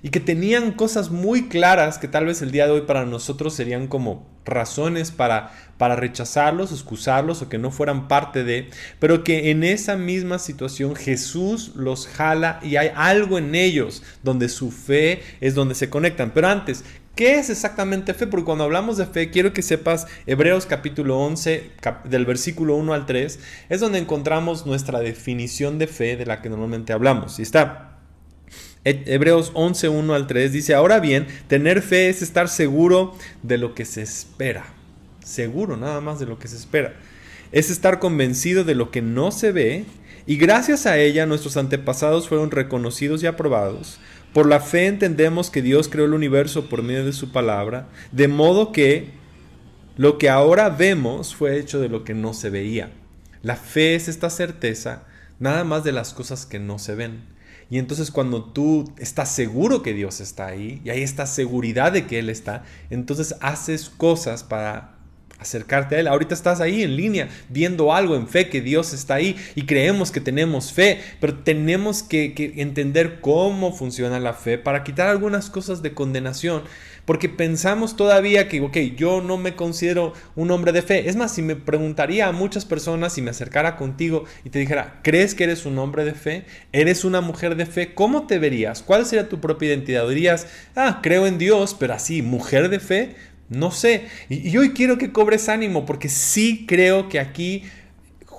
y 0.03 0.09
que 0.09 0.19
tenían 0.19 0.73
cosas 0.73 1.09
muy 1.09 1.47
claras 1.47 1.97
que 1.97 2.09
tal 2.09 2.25
vez 2.25 2.41
el 2.41 2.51
día 2.51 2.65
de 2.65 2.73
hoy 2.73 2.81
para 2.81 3.05
nosotros 3.05 3.55
serían 3.55 3.87
como 3.87 4.27
razones 4.43 5.11
para, 5.11 5.53
para 5.77 5.95
rechazarlos, 5.95 6.73
excusarlos 6.73 7.41
o 7.41 7.47
que 7.47 7.57
no 7.57 7.71
fueran 7.71 8.09
parte 8.09 8.43
de, 8.43 8.69
pero 8.99 9.23
que 9.23 9.49
en 9.49 9.63
esa 9.63 9.95
misma 9.95 10.39
situación 10.39 10.97
Jesús 10.97 11.71
los 11.75 12.07
jala 12.07 12.59
y 12.61 12.75
hay 12.75 12.91
algo 12.95 13.37
en 13.37 13.55
ellos 13.55 14.03
donde 14.23 14.49
su 14.49 14.71
fe 14.71 15.21
es 15.39 15.55
donde 15.55 15.73
se 15.73 15.89
conectan. 15.89 16.31
Pero 16.31 16.49
antes, 16.49 16.83
¿Qué 17.15 17.35
es 17.35 17.51
exactamente 17.51 18.15
fe? 18.15 18.25
Porque 18.25 18.45
cuando 18.45 18.63
hablamos 18.63 18.97
de 18.97 19.05
fe, 19.05 19.29
quiero 19.29 19.53
que 19.53 19.61
sepas 19.61 20.07
Hebreos 20.25 20.65
capítulo 20.65 21.19
11, 21.19 21.69
del 22.05 22.25
versículo 22.25 22.75
1 22.75 22.91
al 22.91 23.05
3, 23.05 23.39
es 23.69 23.79
donde 23.79 23.99
encontramos 23.99 24.65
nuestra 24.65 24.99
definición 24.99 25.77
de 25.77 25.85
fe 25.85 26.17
de 26.17 26.25
la 26.25 26.41
que 26.41 26.49
normalmente 26.49 26.91
hablamos. 26.91 27.37
Y 27.37 27.43
está 27.43 27.92
Hebreos 28.85 29.51
11, 29.53 29.89
1 29.89 30.13
al 30.13 30.27
3 30.27 30.51
dice, 30.51 30.73
ahora 30.73 30.99
bien, 30.99 31.27
tener 31.47 31.81
fe 31.81 32.09
es 32.09 32.21
estar 32.21 32.49
seguro 32.49 33.15
de 33.41 33.57
lo 33.57 33.75
que 33.75 33.85
se 33.85 34.01
espera. 34.01 34.65
Seguro 35.23 35.77
nada 35.77 36.01
más 36.01 36.19
de 36.19 36.25
lo 36.25 36.37
que 36.37 36.49
se 36.49 36.57
espera. 36.57 36.93
Es 37.51 37.69
estar 37.69 37.99
convencido 37.99 38.63
de 38.63 38.75
lo 38.75 38.91
que 38.91 39.01
no 39.01 39.31
se 39.31 39.51
ve 39.51 39.85
y 40.25 40.37
gracias 40.37 40.85
a 40.85 40.97
ella 40.97 41.25
nuestros 41.25 41.55
antepasados 41.55 42.27
fueron 42.27 42.51
reconocidos 42.51 43.23
y 43.23 43.27
aprobados. 43.27 43.99
Por 44.33 44.47
la 44.47 44.59
fe 44.59 44.87
entendemos 44.87 45.49
que 45.49 45.61
Dios 45.61 45.87
creó 45.87 46.05
el 46.05 46.13
universo 46.13 46.67
por 46.67 46.81
medio 46.81 47.05
de 47.05 47.13
su 47.13 47.31
palabra, 47.31 47.87
de 48.11 48.27
modo 48.27 48.71
que 48.71 49.09
lo 49.95 50.17
que 50.17 50.29
ahora 50.29 50.69
vemos 50.69 51.35
fue 51.35 51.59
hecho 51.59 51.79
de 51.79 51.89
lo 51.89 52.03
que 52.03 52.13
no 52.13 52.33
se 52.33 52.49
veía. 52.49 52.91
La 53.43 53.55
fe 53.55 53.95
es 53.95 54.07
esta 54.07 54.29
certeza 54.29 55.03
nada 55.39 55.63
más 55.63 55.83
de 55.83 55.91
las 55.91 56.13
cosas 56.13 56.45
que 56.45 56.59
no 56.59 56.79
se 56.79 56.95
ven. 56.95 57.32
Y 57.73 57.79
entonces 57.79 58.11
cuando 58.11 58.43
tú 58.43 58.93
estás 58.99 59.33
seguro 59.33 59.81
que 59.81 59.95
Dios 59.95 60.21
está 60.21 60.45
ahí 60.45 60.79
y 60.85 60.91
hay 60.91 61.01
esta 61.01 61.25
seguridad 61.25 61.91
de 61.91 62.05
que 62.05 62.19
Él 62.19 62.29
está, 62.29 62.63
entonces 62.91 63.33
haces 63.41 63.89
cosas 63.89 64.43
para 64.43 64.93
acercarte 65.39 65.95
a 65.95 65.99
Él. 65.99 66.07
Ahorita 66.07 66.35
estás 66.35 66.61
ahí 66.61 66.83
en 66.83 66.95
línea 66.95 67.29
viendo 67.49 67.91
algo 67.91 68.15
en 68.15 68.27
fe 68.27 68.47
que 68.47 68.61
Dios 68.61 68.93
está 68.93 69.15
ahí 69.15 69.37
y 69.55 69.65
creemos 69.65 70.11
que 70.11 70.21
tenemos 70.21 70.71
fe, 70.71 70.99
pero 71.19 71.39
tenemos 71.39 72.03
que, 72.03 72.53
entender 72.57 73.21
cómo 73.21 73.73
funciona 73.73 74.19
la 74.19 74.33
fe 74.33 74.59
para 74.59 74.83
quitar 74.83 75.07
algunas 75.07 75.49
cosas 75.49 75.81
de 75.81 75.95
condenación. 75.95 76.61
Porque 77.05 77.27
pensamos 77.27 77.95
todavía 77.95 78.47
que, 78.47 78.61
ok, 78.61 78.77
yo 78.95 79.21
no 79.21 79.37
me 79.37 79.55
considero 79.55 80.13
un 80.35 80.51
hombre 80.51 80.71
de 80.71 80.81
fe. 80.81 81.09
Es 81.09 81.15
más, 81.15 81.33
si 81.33 81.41
me 81.41 81.55
preguntaría 81.55 82.27
a 82.27 82.31
muchas 82.31 82.65
personas, 82.65 83.13
si 83.13 83.21
me 83.21 83.31
acercara 83.31 83.75
contigo 83.75 84.23
y 84.45 84.49
te 84.49 84.59
dijera, 84.59 84.99
¿crees 85.03 85.35
que 85.35 85.43
eres 85.43 85.65
un 85.65 85.77
hombre 85.79 86.05
de 86.05 86.13
fe? 86.13 86.45
¿Eres 86.71 87.03
una 87.03 87.19
mujer 87.19 87.55
de 87.55 87.65
fe? 87.65 87.93
¿Cómo 87.93 88.25
te 88.25 88.39
verías? 88.39 88.81
¿Cuál 88.81 89.05
sería 89.05 89.27
tu 89.27 89.41
propia 89.41 89.69
identidad? 89.69 90.07
Dirías, 90.07 90.47
ah, 90.75 90.99
creo 91.03 91.27
en 91.27 91.37
Dios, 91.37 91.75
pero 91.77 91.93
así, 91.93 92.21
mujer 92.21 92.69
de 92.69 92.79
fe. 92.79 93.15
No 93.49 93.71
sé. 93.71 94.07
Y, 94.29 94.55
hoy 94.57 94.71
quiero 94.71 94.97
que 94.97 95.11
cobres 95.11 95.49
ánimo 95.49 95.85
porque 95.85 96.09
sí 96.09 96.65
creo 96.67 97.09
que 97.09 97.19
aquí 97.19 97.63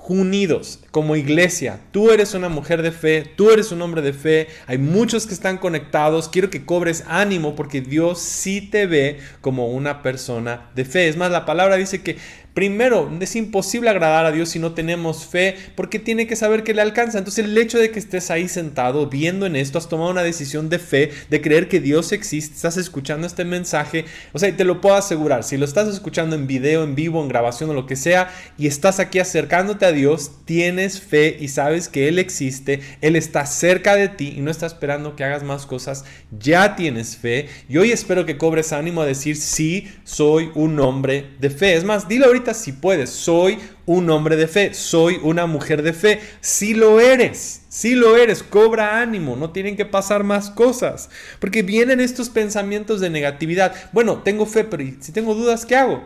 unidos 0.07 0.79
como 0.91 1.15
iglesia. 1.15 1.79
Tú 1.91 2.11
eres 2.11 2.33
una 2.33 2.49
mujer 2.49 2.81
de 2.81 2.91
fe, 2.91 3.31
tú 3.35 3.51
eres 3.51 3.71
un 3.71 3.81
hombre 3.81 4.01
de 4.01 4.13
fe, 4.13 4.47
hay 4.67 4.77
muchos 4.77 5.25
que 5.27 5.33
están 5.33 5.57
conectados. 5.57 6.29
Quiero 6.29 6.49
que 6.49 6.65
cobres 6.65 7.03
ánimo 7.07 7.55
porque 7.55 7.81
Dios 7.81 8.19
sí 8.19 8.61
te 8.61 8.85
ve 8.85 9.19
como 9.41 9.67
una 9.67 10.01
persona 10.01 10.69
de 10.75 10.85
fe. 10.85 11.07
Es 11.07 11.17
más, 11.17 11.31
la 11.31 11.45
palabra 11.45 11.75
dice 11.75 12.01
que 12.01 12.17
Primero, 12.55 13.11
es 13.19 13.35
imposible 13.35 13.89
agradar 13.89 14.25
a 14.25 14.31
Dios 14.31 14.47
si 14.47 14.59
no 14.59 14.71
tenemos 14.71 15.25
fe, 15.25 15.57
porque 15.75 15.99
tiene 15.99 16.25
que 16.25 16.37
saber 16.37 16.63
que 16.63 16.73
le 16.73 16.81
alcanza. 16.81 17.17
Entonces 17.17 17.43
el 17.43 17.57
hecho 17.57 17.77
de 17.77 17.91
que 17.91 17.99
estés 17.99 18.31
ahí 18.31 18.47
sentado 18.47 19.07
viendo 19.07 19.45
en 19.45 19.57
esto, 19.57 19.77
has 19.77 19.89
tomado 19.89 20.09
una 20.09 20.23
decisión 20.23 20.69
de 20.69 20.79
fe, 20.79 21.11
de 21.29 21.41
creer 21.41 21.67
que 21.67 21.81
Dios 21.81 22.13
existe, 22.13 22.55
estás 22.55 22.77
escuchando 22.77 23.27
este 23.27 23.43
mensaje, 23.43 24.05
o 24.31 24.39
sea, 24.39 24.55
te 24.55 24.63
lo 24.63 24.79
puedo 24.79 24.95
asegurar, 24.95 25.43
si 25.43 25.57
lo 25.57 25.65
estás 25.65 25.89
escuchando 25.89 26.37
en 26.37 26.47
video, 26.47 26.85
en 26.85 26.95
vivo, 26.95 27.21
en 27.21 27.27
grabación 27.27 27.71
o 27.71 27.73
lo 27.73 27.87
que 27.87 27.97
sea, 27.97 28.33
y 28.57 28.67
estás 28.67 29.01
aquí 29.01 29.19
acercándote 29.19 29.85
a 29.85 29.91
Dios, 29.91 30.31
tienes 30.45 31.01
fe 31.01 31.35
y 31.37 31.49
sabes 31.49 31.89
que 31.89 32.07
Él 32.07 32.19
existe, 32.19 32.79
Él 33.01 33.17
está 33.17 33.45
cerca 33.47 33.97
de 33.97 34.07
ti 34.07 34.33
y 34.37 34.39
no 34.39 34.49
está 34.49 34.65
esperando 34.65 35.17
que 35.17 35.25
hagas 35.25 35.43
más 35.43 35.65
cosas, 35.65 36.05
ya 36.39 36.77
tienes 36.77 37.17
fe. 37.17 37.49
Y 37.67 37.79
hoy 37.79 37.91
espero 37.91 38.25
que 38.25 38.37
cobres 38.37 38.71
ánimo 38.71 39.01
a 39.01 39.05
decir, 39.05 39.35
sí, 39.35 39.91
soy 40.05 40.51
un 40.55 40.79
hombre 40.79 41.31
de 41.41 41.49
fe. 41.49 41.75
Es 41.75 41.83
más, 41.83 42.07
dilo 42.07 42.27
ahorita 42.27 42.44
si 42.53 42.71
puedes, 42.71 43.09
soy 43.09 43.59
un 43.85 44.09
hombre 44.09 44.35
de 44.35 44.47
fe, 44.47 44.73
soy 44.73 45.19
una 45.23 45.45
mujer 45.45 45.81
de 45.81 45.93
fe. 45.93 46.19
Si 46.41 46.73
lo 46.73 46.99
eres, 46.99 47.61
si 47.69 47.95
lo 47.95 48.17
eres, 48.17 48.43
cobra 48.43 49.01
ánimo, 49.01 49.35
no 49.35 49.51
tienen 49.51 49.75
que 49.75 49.85
pasar 49.85 50.23
más 50.23 50.49
cosas. 50.49 51.09
Porque 51.39 51.63
vienen 51.63 51.99
estos 51.99 52.29
pensamientos 52.29 53.01
de 53.01 53.09
negatividad. 53.09 53.73
Bueno, 53.91 54.21
tengo 54.23 54.45
fe, 54.45 54.63
pero 54.63 54.83
si 54.99 55.11
tengo 55.11 55.33
dudas, 55.33 55.65
¿qué 55.65 55.75
hago? 55.75 56.05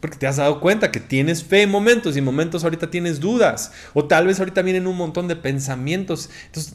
Porque 0.00 0.16
te 0.16 0.26
has 0.26 0.36
dado 0.36 0.60
cuenta 0.60 0.92
que 0.92 1.00
tienes 1.00 1.42
fe 1.42 1.62
en 1.62 1.70
momentos 1.70 2.14
y 2.14 2.20
en 2.20 2.24
momentos 2.24 2.62
ahorita 2.62 2.90
tienes 2.90 3.18
dudas. 3.20 3.72
O 3.94 4.04
tal 4.04 4.26
vez 4.26 4.38
ahorita 4.38 4.62
vienen 4.62 4.86
un 4.86 4.96
montón 4.96 5.26
de 5.26 5.36
pensamientos. 5.36 6.30
Entonces, 6.46 6.74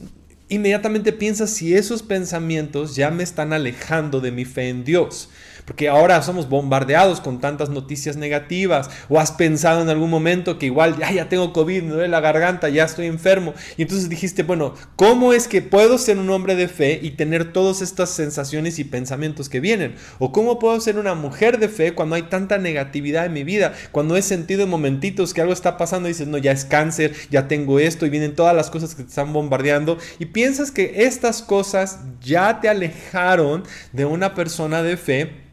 inmediatamente 0.49 1.13
piensas 1.13 1.49
si 1.51 1.73
esos 1.73 2.03
pensamientos 2.03 2.95
ya 2.95 3.11
me 3.11 3.23
están 3.23 3.53
alejando 3.53 4.21
de 4.21 4.31
mi 4.31 4.45
fe 4.45 4.69
en 4.69 4.83
Dios. 4.83 5.29
Porque 5.65 5.87
ahora 5.87 6.21
somos 6.21 6.49
bombardeados 6.49 7.21
con 7.21 7.39
tantas 7.39 7.69
noticias 7.69 8.17
negativas. 8.17 8.89
O 9.09 9.19
has 9.19 9.31
pensado 9.31 9.81
en 9.81 9.89
algún 9.89 10.09
momento 10.09 10.59
que 10.59 10.65
igual 10.65 10.97
ya, 10.97 11.11
ya 11.11 11.29
tengo 11.29 11.53
COVID, 11.53 11.83
me 11.83 11.93
duele 11.93 12.07
la 12.09 12.19
garganta, 12.19 12.69
ya 12.69 12.83
estoy 12.83 13.07
enfermo. 13.07 13.53
Y 13.77 13.83
entonces 13.83 14.09
dijiste, 14.09 14.43
bueno, 14.43 14.73
¿cómo 14.95 15.33
es 15.33 15.47
que 15.47 15.61
puedo 15.61 15.97
ser 15.97 16.17
un 16.17 16.29
hombre 16.29 16.55
de 16.55 16.67
fe 16.67 16.99
y 17.01 17.11
tener 17.11 17.53
todas 17.53 17.81
estas 17.81 18.09
sensaciones 18.09 18.77
y 18.79 18.83
pensamientos 18.83 19.47
que 19.47 19.61
vienen? 19.61 19.95
¿O 20.19 20.31
cómo 20.31 20.59
puedo 20.59 20.79
ser 20.81 20.97
una 20.97 21.15
mujer 21.15 21.59
de 21.59 21.69
fe 21.69 21.93
cuando 21.93 22.15
hay 22.15 22.23
tanta 22.23 22.57
negatividad 22.57 23.25
en 23.25 23.33
mi 23.33 23.43
vida? 23.43 23.73
Cuando 23.91 24.17
he 24.17 24.21
sentido 24.21 24.63
en 24.63 24.69
momentitos 24.69 25.33
que 25.33 25.41
algo 25.41 25.53
está 25.53 25.77
pasando 25.77 26.09
y 26.09 26.11
dices, 26.11 26.27
no, 26.27 26.37
ya 26.37 26.51
es 26.51 26.65
cáncer, 26.65 27.13
ya 27.29 27.47
tengo 27.47 27.79
esto 27.79 28.05
y 28.05 28.09
vienen 28.09 28.35
todas 28.35 28.55
las 28.55 28.69
cosas 28.69 28.95
que 28.95 29.03
te 29.03 29.09
están 29.09 29.31
bombardeando. 29.31 29.97
Piensas 30.33 30.71
que 30.71 31.05
estas 31.05 31.41
cosas 31.41 31.99
ya 32.21 32.59
te 32.59 32.67
alejaron 32.67 33.63
de 33.93 34.05
una 34.05 34.35
persona 34.35 34.83
de 34.83 34.97
fe 34.97 35.43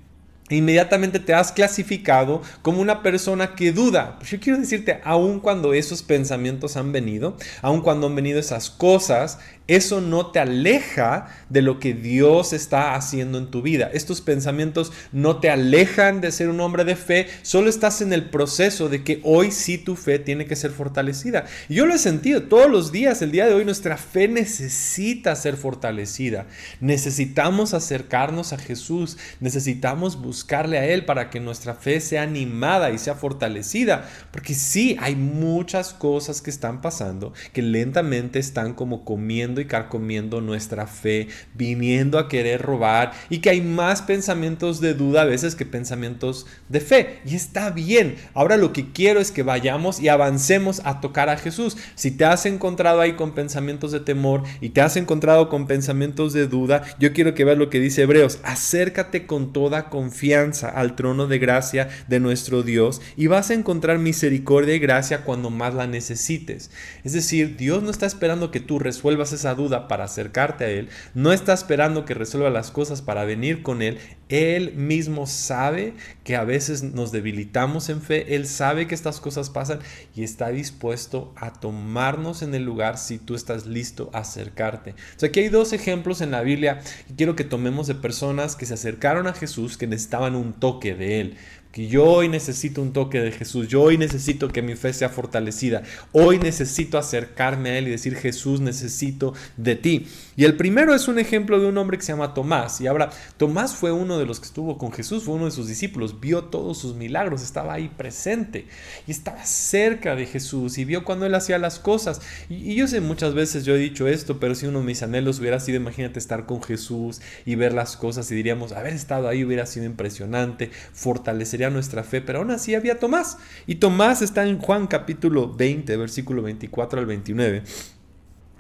inmediatamente 0.50 1.20
te 1.20 1.32
has 1.32 1.52
clasificado 1.52 2.42
como 2.62 2.80
una 2.80 3.02
persona 3.02 3.54
que 3.54 3.72
duda. 3.72 4.16
Pues 4.18 4.30
yo 4.30 4.40
quiero 4.40 4.58
decirte, 4.58 5.00
aun 5.04 5.40
cuando 5.40 5.72
esos 5.72 6.02
pensamientos 6.02 6.76
han 6.76 6.92
venido, 6.92 7.36
aun 7.62 7.80
cuando 7.80 8.08
han 8.08 8.16
venido 8.16 8.38
esas 8.38 8.68
cosas, 8.68 9.38
eso 9.70 10.00
no 10.00 10.26
te 10.32 10.40
aleja 10.40 11.28
de 11.48 11.62
lo 11.62 11.78
que 11.78 11.94
Dios 11.94 12.52
está 12.52 12.96
haciendo 12.96 13.38
en 13.38 13.52
tu 13.52 13.62
vida. 13.62 13.88
Estos 13.92 14.20
pensamientos 14.20 14.92
no 15.12 15.38
te 15.38 15.48
alejan 15.48 16.20
de 16.20 16.32
ser 16.32 16.48
un 16.48 16.58
hombre 16.58 16.84
de 16.84 16.96
fe, 16.96 17.28
solo 17.42 17.70
estás 17.70 18.00
en 18.00 18.12
el 18.12 18.30
proceso 18.30 18.88
de 18.88 19.04
que 19.04 19.20
hoy 19.22 19.52
sí 19.52 19.78
tu 19.78 19.94
fe 19.94 20.18
tiene 20.18 20.46
que 20.46 20.56
ser 20.56 20.72
fortalecida. 20.72 21.46
Yo 21.68 21.86
lo 21.86 21.94
he 21.94 21.98
sentido 21.98 22.42
todos 22.42 22.68
los 22.68 22.90
días, 22.90 23.22
el 23.22 23.30
día 23.30 23.46
de 23.46 23.54
hoy 23.54 23.64
nuestra 23.64 23.96
fe 23.96 24.26
necesita 24.26 25.36
ser 25.36 25.56
fortalecida. 25.56 26.46
Necesitamos 26.80 27.72
acercarnos 27.72 28.52
a 28.52 28.58
Jesús, 28.58 29.18
necesitamos 29.38 30.20
buscarle 30.20 30.78
a 30.78 30.86
Él 30.86 31.04
para 31.04 31.30
que 31.30 31.38
nuestra 31.38 31.74
fe 31.74 32.00
sea 32.00 32.22
animada 32.22 32.90
y 32.90 32.98
sea 32.98 33.14
fortalecida. 33.14 34.10
Porque 34.32 34.54
sí, 34.54 34.96
hay 35.00 35.14
muchas 35.14 35.92
cosas 35.94 36.42
que 36.42 36.50
están 36.50 36.80
pasando 36.80 37.32
que 37.52 37.62
lentamente 37.62 38.40
están 38.40 38.74
como 38.74 39.04
comiendo 39.04 39.59
y 39.60 39.66
carcomiendo 39.66 40.40
nuestra 40.40 40.86
fe, 40.86 41.28
viniendo 41.54 42.18
a 42.18 42.28
querer 42.28 42.62
robar 42.62 43.12
y 43.28 43.38
que 43.38 43.50
hay 43.50 43.60
más 43.60 44.02
pensamientos 44.02 44.80
de 44.80 44.94
duda 44.94 45.22
a 45.22 45.26
veces 45.26 45.54
que 45.54 45.66
pensamientos 45.66 46.46
de 46.68 46.80
fe. 46.80 47.20
Y 47.24 47.34
está 47.34 47.70
bien. 47.70 48.16
Ahora 48.34 48.56
lo 48.56 48.72
que 48.72 48.92
quiero 48.92 49.20
es 49.20 49.30
que 49.30 49.42
vayamos 49.42 50.00
y 50.00 50.08
avancemos 50.08 50.82
a 50.84 51.00
tocar 51.00 51.28
a 51.28 51.36
Jesús. 51.36 51.76
Si 51.94 52.10
te 52.10 52.24
has 52.24 52.46
encontrado 52.46 53.00
ahí 53.00 53.14
con 53.14 53.32
pensamientos 53.34 53.92
de 53.92 54.00
temor 54.00 54.42
y 54.60 54.70
te 54.70 54.80
has 54.80 54.96
encontrado 54.96 55.48
con 55.48 55.66
pensamientos 55.66 56.32
de 56.32 56.46
duda, 56.46 56.82
yo 56.98 57.12
quiero 57.12 57.34
que 57.34 57.44
veas 57.44 57.58
lo 57.58 57.70
que 57.70 57.80
dice 57.80 58.02
Hebreos. 58.02 58.38
Acércate 58.42 59.26
con 59.26 59.52
toda 59.52 59.90
confianza 59.90 60.68
al 60.68 60.96
trono 60.96 61.26
de 61.26 61.38
gracia 61.38 61.88
de 62.08 62.20
nuestro 62.20 62.62
Dios 62.62 63.00
y 63.16 63.26
vas 63.26 63.50
a 63.50 63.54
encontrar 63.54 63.98
misericordia 63.98 64.74
y 64.74 64.78
gracia 64.78 65.24
cuando 65.24 65.50
más 65.50 65.74
la 65.74 65.86
necesites. 65.86 66.70
Es 67.04 67.12
decir, 67.12 67.56
Dios 67.56 67.82
no 67.82 67.90
está 67.90 68.06
esperando 68.06 68.50
que 68.50 68.60
tú 68.60 68.78
resuelvas 68.78 69.32
duda 69.54 69.88
para 69.88 70.04
acercarte 70.04 70.64
a 70.64 70.68
Él, 70.68 70.88
no 71.14 71.32
está 71.32 71.52
esperando 71.52 72.04
que 72.04 72.14
resuelva 72.14 72.50
las 72.50 72.70
cosas 72.70 73.02
para 73.02 73.24
venir 73.24 73.62
con 73.62 73.82
Él. 73.82 73.98
Él 74.28 74.74
mismo 74.74 75.26
sabe 75.26 75.94
que 76.22 76.36
a 76.36 76.44
veces 76.44 76.82
nos 76.82 77.10
debilitamos 77.10 77.88
en 77.88 78.00
fe, 78.00 78.36
Él 78.36 78.46
sabe 78.46 78.86
que 78.86 78.94
estas 78.94 79.20
cosas 79.20 79.50
pasan 79.50 79.80
y 80.14 80.22
está 80.22 80.48
dispuesto 80.50 81.32
a 81.36 81.52
tomarnos 81.52 82.42
en 82.42 82.54
el 82.54 82.64
lugar 82.64 82.96
si 82.96 83.18
tú 83.18 83.34
estás 83.34 83.66
listo 83.66 84.10
a 84.12 84.18
acercarte. 84.18 84.92
O 84.92 85.18
sea, 85.18 85.28
aquí 85.30 85.40
hay 85.40 85.48
dos 85.48 85.72
ejemplos 85.72 86.20
en 86.20 86.30
la 86.30 86.42
Biblia 86.42 86.80
que 87.08 87.14
quiero 87.14 87.34
que 87.34 87.44
tomemos 87.44 87.86
de 87.86 87.94
personas 87.96 88.54
que 88.54 88.66
se 88.66 88.74
acercaron 88.74 89.26
a 89.26 89.32
Jesús, 89.32 89.76
que 89.76 89.86
necesitaban 89.86 90.36
un 90.36 90.52
toque 90.52 90.94
de 90.94 91.20
Él 91.20 91.36
que 91.72 91.86
yo 91.86 92.04
hoy 92.04 92.28
necesito 92.28 92.82
un 92.82 92.92
toque 92.92 93.20
de 93.20 93.30
Jesús, 93.30 93.68
yo 93.68 93.82
hoy 93.82 93.96
necesito 93.96 94.48
que 94.48 94.62
mi 94.62 94.74
fe 94.74 94.92
sea 94.92 95.08
fortalecida, 95.08 95.82
hoy 96.12 96.38
necesito 96.38 96.98
acercarme 96.98 97.70
a 97.70 97.78
Él 97.78 97.88
y 97.88 97.90
decir 97.90 98.16
Jesús 98.16 98.60
necesito 98.60 99.34
de 99.56 99.76
ti. 99.76 100.06
Y 100.40 100.46
el 100.46 100.56
primero 100.56 100.94
es 100.94 101.06
un 101.06 101.18
ejemplo 101.18 101.60
de 101.60 101.66
un 101.66 101.76
hombre 101.76 101.98
que 101.98 102.02
se 102.02 102.12
llama 102.12 102.32
Tomás. 102.32 102.80
Y 102.80 102.86
ahora, 102.86 103.10
Tomás 103.36 103.76
fue 103.76 103.92
uno 103.92 104.18
de 104.18 104.24
los 104.24 104.40
que 104.40 104.46
estuvo 104.46 104.78
con 104.78 104.90
Jesús, 104.90 105.24
fue 105.24 105.34
uno 105.34 105.44
de 105.44 105.50
sus 105.50 105.68
discípulos, 105.68 106.18
vio 106.18 106.44
todos 106.44 106.78
sus 106.78 106.94
milagros, 106.94 107.42
estaba 107.42 107.74
ahí 107.74 107.90
presente 107.94 108.66
y 109.06 109.10
estaba 109.10 109.44
cerca 109.44 110.16
de 110.16 110.24
Jesús 110.24 110.78
y 110.78 110.86
vio 110.86 111.04
cuando 111.04 111.26
Él 111.26 111.34
hacía 111.34 111.58
las 111.58 111.78
cosas. 111.78 112.22
Y, 112.48 112.74
yo 112.74 112.88
sé 112.88 113.02
muchas 113.02 113.34
veces 113.34 113.66
yo 113.66 113.74
he 113.74 113.78
dicho 113.78 114.08
esto, 114.08 114.40
pero 114.40 114.54
si 114.54 114.64
uno 114.64 114.78
de 114.78 114.86
mis 114.86 115.02
anhelos 115.02 115.40
hubiera 115.40 115.60
sido, 115.60 115.76
imagínate 115.76 116.18
estar 116.18 116.46
con 116.46 116.62
Jesús 116.62 117.20
y 117.44 117.56
ver 117.56 117.74
las 117.74 117.98
cosas 117.98 118.30
y 118.30 118.34
diríamos, 118.34 118.72
haber 118.72 118.94
estado 118.94 119.28
ahí 119.28 119.44
hubiera 119.44 119.66
sido 119.66 119.84
impresionante, 119.84 120.70
fortalecer 120.94 121.70
nuestra 121.70 122.02
fe, 122.02 122.22
pero 122.22 122.38
aún 122.38 122.50
así 122.50 122.74
había 122.74 122.98
Tomás. 122.98 123.36
Y 123.66 123.74
Tomás 123.74 124.22
está 124.22 124.46
en 124.46 124.56
Juan 124.56 124.86
capítulo 124.86 125.52
20, 125.52 125.98
versículo 125.98 126.40
24 126.40 126.98
al 126.98 127.04
29. 127.04 127.62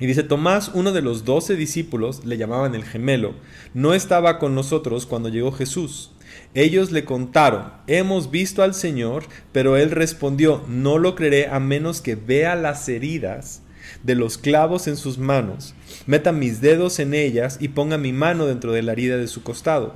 Y 0.00 0.06
dice, 0.06 0.22
Tomás, 0.22 0.70
uno 0.72 0.92
de 0.92 1.02
los 1.02 1.24
doce 1.24 1.54
discípulos, 1.54 2.24
le 2.24 2.38
llamaban 2.38 2.74
el 2.74 2.84
gemelo, 2.84 3.34
no 3.74 3.92
estaba 3.92 4.38
con 4.38 4.54
nosotros 4.54 5.06
cuando 5.06 5.28
llegó 5.28 5.52
Jesús. 5.52 6.12
Ellos 6.54 6.90
le 6.90 7.04
contaron, 7.04 7.72
hemos 7.86 8.30
visto 8.30 8.62
al 8.62 8.74
Señor, 8.74 9.24
pero 9.52 9.76
él 9.76 9.90
respondió, 9.90 10.64
no 10.66 10.98
lo 10.98 11.14
creeré 11.14 11.48
a 11.48 11.60
menos 11.60 12.00
que 12.00 12.16
vea 12.16 12.56
las 12.56 12.88
heridas 12.88 13.62
de 14.02 14.14
los 14.14 14.38
clavos 14.38 14.86
en 14.86 14.96
sus 14.96 15.18
manos, 15.18 15.74
meta 16.06 16.32
mis 16.32 16.60
dedos 16.60 16.98
en 16.98 17.14
ellas 17.14 17.58
y 17.60 17.68
ponga 17.68 17.98
mi 17.98 18.12
mano 18.12 18.46
dentro 18.46 18.72
de 18.72 18.82
la 18.82 18.92
herida 18.92 19.16
de 19.16 19.28
su 19.28 19.42
costado. 19.42 19.94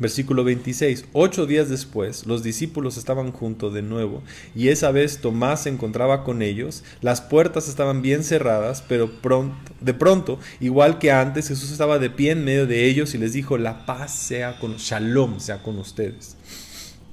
Versículo 0.00 0.44
26. 0.44 1.06
Ocho 1.12 1.46
días 1.46 1.68
después, 1.68 2.26
los 2.26 2.42
discípulos 2.42 2.96
estaban 2.96 3.32
juntos 3.32 3.74
de 3.74 3.82
nuevo, 3.82 4.22
y 4.54 4.68
esa 4.68 4.92
vez 4.92 5.18
Tomás 5.18 5.62
se 5.62 5.70
encontraba 5.70 6.24
con 6.24 6.42
ellos. 6.42 6.84
Las 7.00 7.20
puertas 7.20 7.68
estaban 7.68 8.00
bien 8.00 8.22
cerradas, 8.22 8.82
pero 8.86 9.20
pronto, 9.20 9.56
de 9.80 9.94
pronto, 9.94 10.38
igual 10.60 10.98
que 10.98 11.10
antes, 11.10 11.48
Jesús 11.48 11.72
estaba 11.72 11.98
de 11.98 12.10
pie 12.10 12.32
en 12.32 12.44
medio 12.44 12.66
de 12.66 12.86
ellos 12.86 13.14
y 13.14 13.18
les 13.18 13.32
dijo: 13.32 13.58
La 13.58 13.86
paz 13.86 14.14
sea 14.14 14.58
con, 14.58 14.76
Shalom 14.76 15.40
sea 15.40 15.62
con 15.62 15.78
ustedes. 15.78 16.36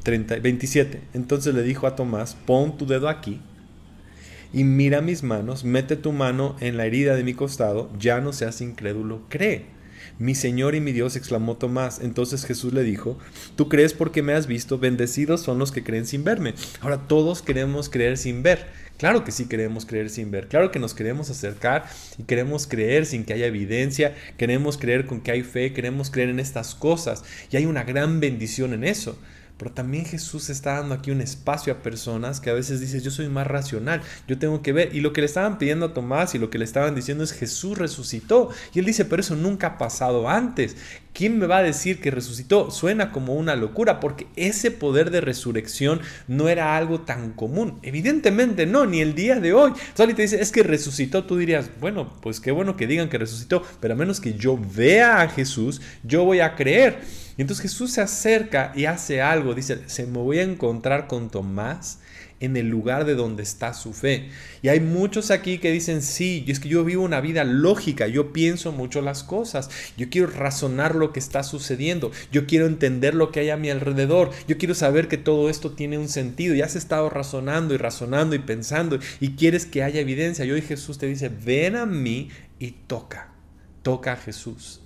30, 0.03 0.37
27. 0.37 1.01
Entonces 1.13 1.55
le 1.55 1.63
dijo 1.63 1.87
a 1.87 1.95
Tomás: 1.95 2.35
Pon 2.45 2.77
tu 2.77 2.85
dedo 2.85 3.09
aquí 3.09 3.41
y 4.55 4.63
mira 4.63 5.01
mis 5.01 5.21
manos, 5.21 5.65
mete 5.65 5.97
tu 5.97 6.13
mano 6.13 6.55
en 6.61 6.77
la 6.77 6.85
herida 6.85 7.17
de 7.17 7.25
mi 7.25 7.33
costado, 7.33 7.89
ya 7.99 8.21
no 8.21 8.31
seas 8.31 8.61
incrédulo, 8.61 9.23
cree. 9.27 9.74
Mi 10.19 10.35
Señor 10.35 10.75
y 10.75 10.81
mi 10.81 10.91
Dios, 10.91 11.15
exclamó 11.15 11.57
Tomás. 11.57 11.99
Entonces 12.01 12.45
Jesús 12.45 12.73
le 12.73 12.83
dijo, 12.83 13.17
tú 13.55 13.69
crees 13.69 13.93
porque 13.93 14.21
me 14.21 14.33
has 14.33 14.47
visto, 14.47 14.79
bendecidos 14.79 15.41
son 15.41 15.59
los 15.59 15.71
que 15.71 15.83
creen 15.83 16.05
sin 16.05 16.23
verme. 16.23 16.53
Ahora 16.81 17.07
todos 17.07 17.41
queremos 17.41 17.89
creer 17.89 18.17
sin 18.17 18.43
ver. 18.43 18.67
Claro 18.97 19.25
que 19.25 19.31
sí 19.33 19.47
queremos 19.47 19.85
creer 19.85 20.09
sin 20.09 20.31
ver, 20.31 20.47
claro 20.47 20.71
que 20.71 20.79
nos 20.79 20.93
queremos 20.93 21.29
acercar 21.29 21.85
y 22.17 22.23
queremos 22.23 22.65
creer 22.65 23.05
sin 23.05 23.25
que 23.25 23.33
haya 23.33 23.45
evidencia, 23.45 24.15
queremos 24.37 24.77
creer 24.77 25.05
con 25.05 25.19
que 25.19 25.31
hay 25.31 25.43
fe, 25.43 25.73
queremos 25.73 26.09
creer 26.09 26.29
en 26.29 26.39
estas 26.39 26.75
cosas 26.75 27.25
y 27.51 27.57
hay 27.57 27.65
una 27.65 27.83
gran 27.83 28.21
bendición 28.21 28.73
en 28.73 28.85
eso. 28.85 29.19
Pero 29.57 29.71
también 29.71 30.05
Jesús 30.05 30.49
está 30.49 30.73
dando 30.73 30.95
aquí 30.95 31.11
un 31.11 31.21
espacio 31.21 31.71
a 31.71 31.77
personas 31.77 32.41
que 32.41 32.49
a 32.49 32.53
veces 32.53 32.81
dices, 32.81 33.03
yo 33.03 33.11
soy 33.11 33.29
más 33.29 33.47
racional, 33.47 34.01
yo 34.27 34.37
tengo 34.37 34.61
que 34.61 34.73
ver. 34.73 34.93
Y 34.93 35.01
lo 35.01 35.13
que 35.13 35.21
le 35.21 35.27
estaban 35.27 35.57
pidiendo 35.57 35.85
a 35.85 35.93
Tomás 35.93 36.35
y 36.35 36.39
lo 36.39 36.49
que 36.49 36.57
le 36.57 36.65
estaban 36.65 36.95
diciendo 36.95 37.23
es, 37.23 37.31
Jesús 37.31 37.77
resucitó. 37.77 38.49
Y 38.73 38.79
él 38.79 38.85
dice, 38.85 39.05
pero 39.05 39.21
eso 39.21 39.35
nunca 39.35 39.67
ha 39.67 39.77
pasado 39.77 40.29
antes. 40.29 40.75
¿Quién 41.15 41.39
me 41.39 41.47
va 41.47 41.59
a 41.59 41.63
decir 41.63 42.01
que 42.01 42.11
resucitó? 42.11 42.71
Suena 42.71 43.13
como 43.13 43.35
una 43.35 43.55
locura, 43.55 44.01
porque 44.01 44.27
ese 44.35 44.69
poder 44.69 45.11
de 45.11 45.21
resurrección 45.21 46.01
no 46.27 46.49
era 46.49 46.75
algo 46.75 46.99
tan 46.99 47.31
común. 47.31 47.79
Evidentemente 47.83 48.65
no, 48.65 48.85
ni 48.85 48.99
el 48.99 49.15
día 49.15 49.39
de 49.39 49.53
hoy. 49.53 49.71
Solo 49.93 50.13
te 50.13 50.23
dice, 50.23 50.41
es 50.41 50.51
que 50.51 50.61
resucitó, 50.61 51.23
tú 51.23 51.37
dirías, 51.37 51.69
bueno, 51.79 52.11
pues 52.21 52.41
qué 52.41 52.51
bueno 52.51 52.75
que 52.75 52.85
digan 52.85 53.07
que 53.07 53.17
resucitó, 53.17 53.63
pero 53.79 53.93
a 53.93 53.97
menos 53.97 54.19
que 54.19 54.33
yo 54.33 54.59
vea 54.75 55.21
a 55.21 55.29
Jesús, 55.29 55.79
yo 56.03 56.25
voy 56.25 56.41
a 56.41 56.53
creer. 56.55 56.99
Y 57.37 57.41
entonces 57.41 57.63
Jesús 57.63 57.93
se 57.93 58.01
acerca 58.01 58.73
y 58.75 58.83
hace 58.83 59.21
algo, 59.21 59.55
dice, 59.55 59.83
se 59.85 60.05
me 60.05 60.17
voy 60.17 60.39
a 60.39 60.43
encontrar 60.43 61.07
con 61.07 61.29
Tomás 61.29 61.99
en 62.45 62.57
el 62.57 62.69
lugar 62.69 63.05
de 63.05 63.15
donde 63.15 63.43
está 63.43 63.73
su 63.73 63.93
fe. 63.93 64.29
Y 64.61 64.69
hay 64.69 64.79
muchos 64.79 65.31
aquí 65.31 65.57
que 65.57 65.71
dicen, 65.71 66.01
sí, 66.01 66.45
es 66.47 66.59
que 66.59 66.69
yo 66.69 66.83
vivo 66.83 67.03
una 67.03 67.21
vida 67.21 67.43
lógica, 67.43 68.07
yo 68.07 68.33
pienso 68.33 68.71
mucho 68.71 69.01
las 69.01 69.23
cosas, 69.23 69.69
yo 69.97 70.09
quiero 70.09 70.27
razonar 70.27 70.95
lo 70.95 71.11
que 71.11 71.19
está 71.19 71.43
sucediendo, 71.43 72.11
yo 72.31 72.45
quiero 72.47 72.65
entender 72.65 73.13
lo 73.13 73.31
que 73.31 73.41
hay 73.41 73.49
a 73.49 73.57
mi 73.57 73.69
alrededor, 73.69 74.31
yo 74.47 74.57
quiero 74.57 74.73
saber 74.73 75.07
que 75.07 75.17
todo 75.17 75.49
esto 75.49 75.71
tiene 75.71 75.97
un 75.97 76.09
sentido, 76.09 76.55
y 76.55 76.61
has 76.61 76.75
estado 76.75 77.09
razonando 77.09 77.73
y 77.73 77.77
razonando 77.77 78.35
y 78.35 78.39
pensando 78.39 78.99
y 79.19 79.31
quieres 79.31 79.65
que 79.65 79.83
haya 79.83 79.99
evidencia. 79.99 80.45
Y 80.45 80.51
hoy 80.51 80.61
Jesús 80.61 80.97
te 80.97 81.07
dice, 81.07 81.29
ven 81.29 81.75
a 81.75 81.85
mí 81.85 82.29
y 82.59 82.71
toca, 82.71 83.33
toca 83.83 84.13
a 84.13 84.17
Jesús. 84.17 84.81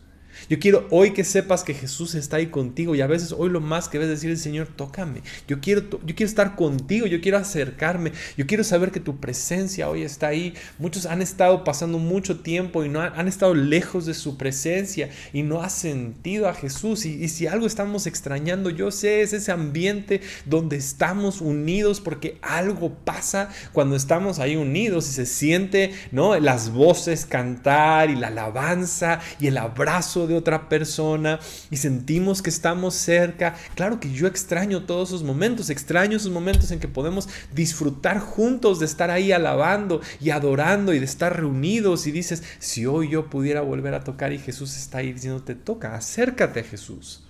Yo 0.48 0.60
quiero 0.60 0.88
hoy 0.92 1.12
que 1.12 1.24
sepas 1.24 1.64
que 1.64 1.74
Jesús 1.74 2.16
está 2.16 2.38
ahí 2.38 2.48
contigo 2.48 2.96
y 2.96 3.02
a 3.02 3.08
veces 3.08 3.34
hoy 3.38 3.50
lo 3.50 3.62
más 3.62 3.90
que 3.90 3.98
ves 3.98 4.08
decir 4.08 4.30
el 4.30 4.38
Señor, 4.38 4.68
tócame. 4.76 5.22
Yo 5.48 5.60
quiero, 5.60 5.82
yo 5.90 6.16
quiero 6.16 6.30
estar 6.30 6.56
contigo, 6.56 7.08
yo 7.08 7.22
quiero 7.22 7.38
acercarme, 7.38 8.14
yo 8.38 8.48
quiero 8.48 8.64
saber 8.64 8.92
que 8.92 9.00
tu 9.00 9.18
presencia 9.18 9.90
hoy 9.90 10.04
está 10.04 10.28
ahí. 10.28 10.54
Muchos 10.78 11.06
han 11.06 11.22
estado 11.22 11.64
pasando 11.64 11.98
mucho 11.98 12.40
tiempo 12.40 12.84
y 12.84 12.90
no 12.90 13.02
han, 13.02 13.28
estado 13.28 13.54
lejos 13.54 14.06
de 14.06 14.14
su 14.14 14.38
presencia 14.38 15.10
y 15.34 15.44
no 15.44 15.62
ha 15.62 15.70
sentido 15.70 16.48
a 16.48 16.54
Jesús. 16.54 17.06
Y, 17.06 17.24
y 17.24 17.28
si 17.28 17.48
algo 17.48 17.68
estamos 17.68 18.08
extrañando, 18.08 18.70
yo 18.70 18.92
sé, 18.92 19.22
es 19.22 19.34
ese 19.34 19.52
ambiente 19.52 20.22
donde 20.46 20.78
estamos 20.78 21.42
unidos 21.42 22.02
porque 22.02 22.38
algo 22.42 22.94
pasa 23.06 23.50
cuando 23.74 23.96
estamos 23.96 24.40
ahí 24.40 24.56
unidos 24.56 25.10
y 25.10 25.14
se 25.14 25.26
siente, 25.26 25.94
¿no? 26.12 26.40
Las 26.40 26.72
voces 26.72 27.26
cantar 27.26 28.10
y 28.10 28.16
la 28.16 28.28
alabanza 28.28 29.20
y 29.40 29.48
el 29.48 29.58
abrazo 29.58 30.28
de 30.30 30.38
otra 30.38 30.70
persona 30.70 31.40
y 31.70 31.78
sentimos 31.78 32.42
que 32.42 32.50
estamos 32.50 32.96
cerca. 32.96 33.56
Claro 33.76 34.00
que 34.00 34.12
yo 34.12 34.28
extraño 34.28 34.84
todos 34.84 35.10
esos 35.10 35.24
momentos, 35.24 35.70
extraño 35.70 36.16
esos 36.16 36.32
momentos 36.32 36.72
en 36.72 36.80
que 36.80 36.88
podemos 36.88 37.28
disfrutar 37.54 38.20
juntos 38.20 38.80
de 38.80 38.86
estar 38.86 39.12
ahí 39.12 39.32
alabando 39.32 40.02
y 40.22 40.30
adorando 40.30 40.94
y 40.94 41.00
de 41.00 41.06
estar 41.06 41.36
reunidos 41.36 42.08
y 42.08 42.12
dices, 42.12 42.44
si 42.60 42.86
hoy 42.86 43.10
yo 43.10 43.30
pudiera 43.30 43.62
volver 43.62 43.94
a 43.94 44.04
tocar 44.04 44.32
y 44.32 44.40
Jesús 44.40 44.78
está 44.78 45.00
ahí 45.00 45.12
diciéndote, 45.12 45.56
toca, 45.56 45.96
acércate 45.96 46.62
a 46.62 46.64
Jesús, 46.64 47.24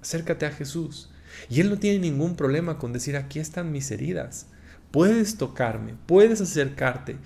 acércate 0.00 0.46
a 0.46 0.50
Jesús. 0.50 1.08
Y 1.48 1.60
Él 1.60 1.70
no 1.70 1.78
tiene 1.78 1.98
ningún 1.98 2.36
problema 2.36 2.78
con 2.78 2.92
decir, 2.92 3.16
aquí 3.16 3.38
están 3.38 3.72
mis 3.72 3.90
heridas. 3.90 4.46
Puedes 4.90 5.36
tocarme, 5.36 5.94
puedes 6.06 6.40
acercarte. 6.40 7.16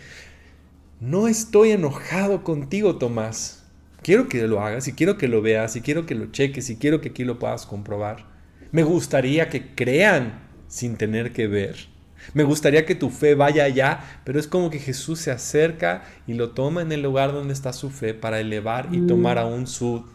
No 1.01 1.29
estoy 1.29 1.73
enojado 1.73 2.43
contigo, 2.45 2.97
Tomás. 2.97 3.66
Quiero 4.07 4.29
que 4.29 4.47
lo 4.47 4.61
hagas 4.61 4.87
y 4.87 4.93
quiero 4.93 5.19
que 5.19 5.27
lo 5.27 5.43
veas 5.43 5.75
y 5.75 5.81
quiero 5.81 6.07
que 6.07 6.15
lo 6.15 6.27
cheques 6.27 6.71
y 6.71 6.77
quiero 6.77 7.01
que 7.01 7.09
aquí 7.09 7.25
lo 7.25 7.41
puedas 7.41 7.67
comprobar. 7.67 8.25
Me 8.71 8.85
gustaría 8.85 9.49
que 9.49 9.75
crean 9.75 10.47
sin 10.69 10.95
tener 10.95 11.33
que 11.33 11.49
ver. 11.49 11.89
Me 12.33 12.45
gustaría 12.45 12.87
que 12.87 12.95
tu 12.95 13.11
fe 13.11 13.35
vaya 13.35 13.65
allá, 13.65 14.21
pero 14.23 14.39
es 14.39 14.47
como 14.47 14.71
que 14.71 14.79
Jesús 14.79 15.19
se 15.19 15.33
acerca 15.33 16.05
y 16.25 16.35
lo 16.35 16.51
toma 16.51 16.83
en 16.83 16.93
el 16.93 17.03
lugar 17.03 17.33
donde 17.33 17.53
está 17.53 17.73
su 17.73 17.91
fe 17.91 18.15
para 18.15 18.39
elevar 18.39 18.91
y 18.93 19.01
tomar 19.09 19.39
aún 19.39 19.67
su 19.67 20.07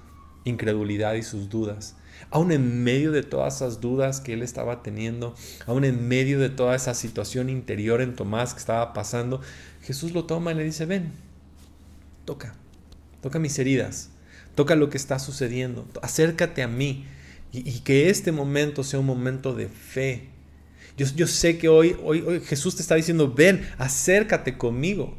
incredulidad 0.46 1.16
y 1.16 1.24
sus 1.24 1.50
dudas. 1.50 1.98
Aún 2.30 2.54
en 2.54 2.86
medio 2.86 3.12
de 3.12 3.24
todas 3.24 3.58
esas 3.58 3.82
dudas 3.82 4.22
que 4.22 4.32
él 4.32 4.42
estaba 4.42 4.84
teniendo, 4.84 5.36
aún 5.68 5.84
en 5.84 6.08
medio 6.08 6.40
de 6.40 6.50
toda 6.50 6.78
esa 6.78 6.94
situación 6.94 7.50
interior 7.50 8.00
en 8.00 8.16
Tomás 8.16 8.54
que 8.54 8.60
estaba 8.62 8.94
pasando, 8.94 9.42
Jesús 9.82 10.14
lo 10.14 10.24
toma 10.24 10.54
y 10.54 10.56
le 10.56 10.64
dice, 10.64 10.86
ven, 10.86 11.12
toca, 12.24 12.56
toca 13.22 13.40
mis 13.40 13.58
heridas, 13.60 14.10
toca 14.56 14.76
lo 14.76 14.90
que 14.90 14.98
está 14.98 15.20
sucediendo, 15.20 15.88
acércate 16.02 16.64
a 16.64 16.68
mí 16.68 17.06
y, 17.52 17.80
que 17.82 18.10
este 18.10 18.32
momento 18.32 18.84
sea 18.84 19.00
un 19.00 19.06
momento 19.06 19.54
de 19.54 19.68
fe. 19.68 20.30
Yo, 20.98 21.06
yo 21.16 21.28
sé 21.28 21.58
que 21.58 21.70
hoy, 21.70 21.96
hoy, 22.04 22.22
hoy 22.22 22.40
Jesús 22.42 22.76
te 22.76 22.82
está 22.82 22.96
diciendo, 22.96 23.34
ven, 23.34 23.68
acércate 23.78 24.58
conmigo. 24.58 25.18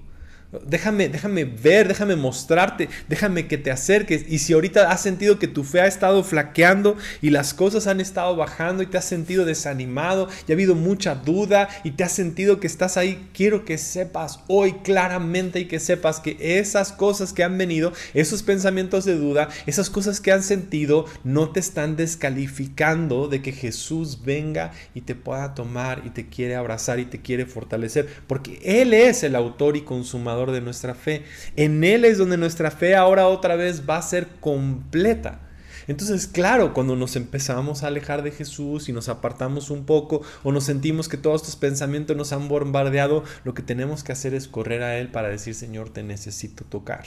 Déjame, 0.66 1.08
déjame 1.08 1.46
ver, 1.46 1.88
déjame 1.88 2.14
mostrarte, 2.14 2.90
déjame 3.08 3.46
que 3.46 3.56
te 3.56 3.70
acerques. 3.70 4.26
Y 4.28 4.38
si 4.38 4.52
ahorita 4.52 4.90
has 4.90 5.00
sentido 5.00 5.38
que 5.38 5.48
tu 5.48 5.64
fe 5.64 5.80
ha 5.80 5.86
estado 5.86 6.22
flaqueando 6.22 6.98
y 7.22 7.30
las 7.30 7.54
cosas 7.54 7.86
han 7.86 8.02
estado 8.02 8.36
bajando 8.36 8.82
y 8.82 8.86
te 8.86 8.98
has 8.98 9.06
sentido 9.06 9.46
desanimado 9.46 10.28
y 10.46 10.52
ha 10.52 10.54
habido 10.54 10.74
mucha 10.74 11.14
duda 11.14 11.70
y 11.84 11.92
te 11.92 12.04
has 12.04 12.12
sentido 12.12 12.60
que 12.60 12.66
estás 12.66 12.98
ahí, 12.98 13.30
quiero 13.32 13.64
que 13.64 13.78
sepas 13.78 14.40
hoy 14.46 14.74
claramente 14.84 15.58
y 15.58 15.68
que 15.68 15.80
sepas 15.80 16.20
que 16.20 16.36
esas 16.58 16.92
cosas 16.92 17.32
que 17.32 17.44
han 17.44 17.56
venido, 17.56 17.94
esos 18.12 18.42
pensamientos 18.42 19.06
de 19.06 19.16
duda, 19.16 19.48
esas 19.64 19.88
cosas 19.88 20.20
que 20.20 20.32
han 20.32 20.42
sentido, 20.42 21.06
no 21.24 21.50
te 21.50 21.60
están 21.60 21.96
descalificando 21.96 23.28
de 23.28 23.40
que 23.40 23.52
Jesús 23.52 24.20
venga 24.22 24.72
y 24.94 25.00
te 25.00 25.14
pueda 25.14 25.54
tomar 25.54 26.02
y 26.04 26.10
te 26.10 26.28
quiere 26.28 26.56
abrazar 26.56 26.98
y 26.98 27.06
te 27.06 27.22
quiere 27.22 27.46
fortalecer, 27.46 28.06
porque 28.26 28.60
Él 28.62 28.92
es 28.92 29.22
el 29.22 29.34
autor 29.34 29.78
y 29.78 29.80
consumador 29.80 30.41
de 30.50 30.60
nuestra 30.60 30.94
fe. 30.94 31.24
En 31.54 31.84
Él 31.84 32.04
es 32.04 32.18
donde 32.18 32.36
nuestra 32.36 32.70
fe 32.70 32.96
ahora 32.96 33.28
otra 33.28 33.54
vez 33.54 33.88
va 33.88 33.98
a 33.98 34.02
ser 34.02 34.26
completa. 34.40 35.40
Entonces, 35.88 36.26
claro, 36.26 36.74
cuando 36.74 36.96
nos 36.96 37.16
empezamos 37.16 37.82
a 37.82 37.88
alejar 37.88 38.22
de 38.22 38.30
Jesús 38.30 38.88
y 38.88 38.92
nos 38.92 39.08
apartamos 39.08 39.70
un 39.70 39.84
poco 39.84 40.22
o 40.42 40.52
nos 40.52 40.64
sentimos 40.64 41.08
que 41.08 41.16
todos 41.16 41.42
estos 41.42 41.56
pensamientos 41.56 42.16
nos 42.16 42.32
han 42.32 42.48
bombardeado, 42.48 43.24
lo 43.44 43.54
que 43.54 43.62
tenemos 43.62 44.04
que 44.04 44.12
hacer 44.12 44.34
es 44.34 44.48
correr 44.48 44.82
a 44.82 44.98
Él 44.98 45.10
para 45.10 45.28
decir, 45.28 45.54
Señor, 45.54 45.90
te 45.90 46.02
necesito 46.02 46.64
tocar, 46.64 47.04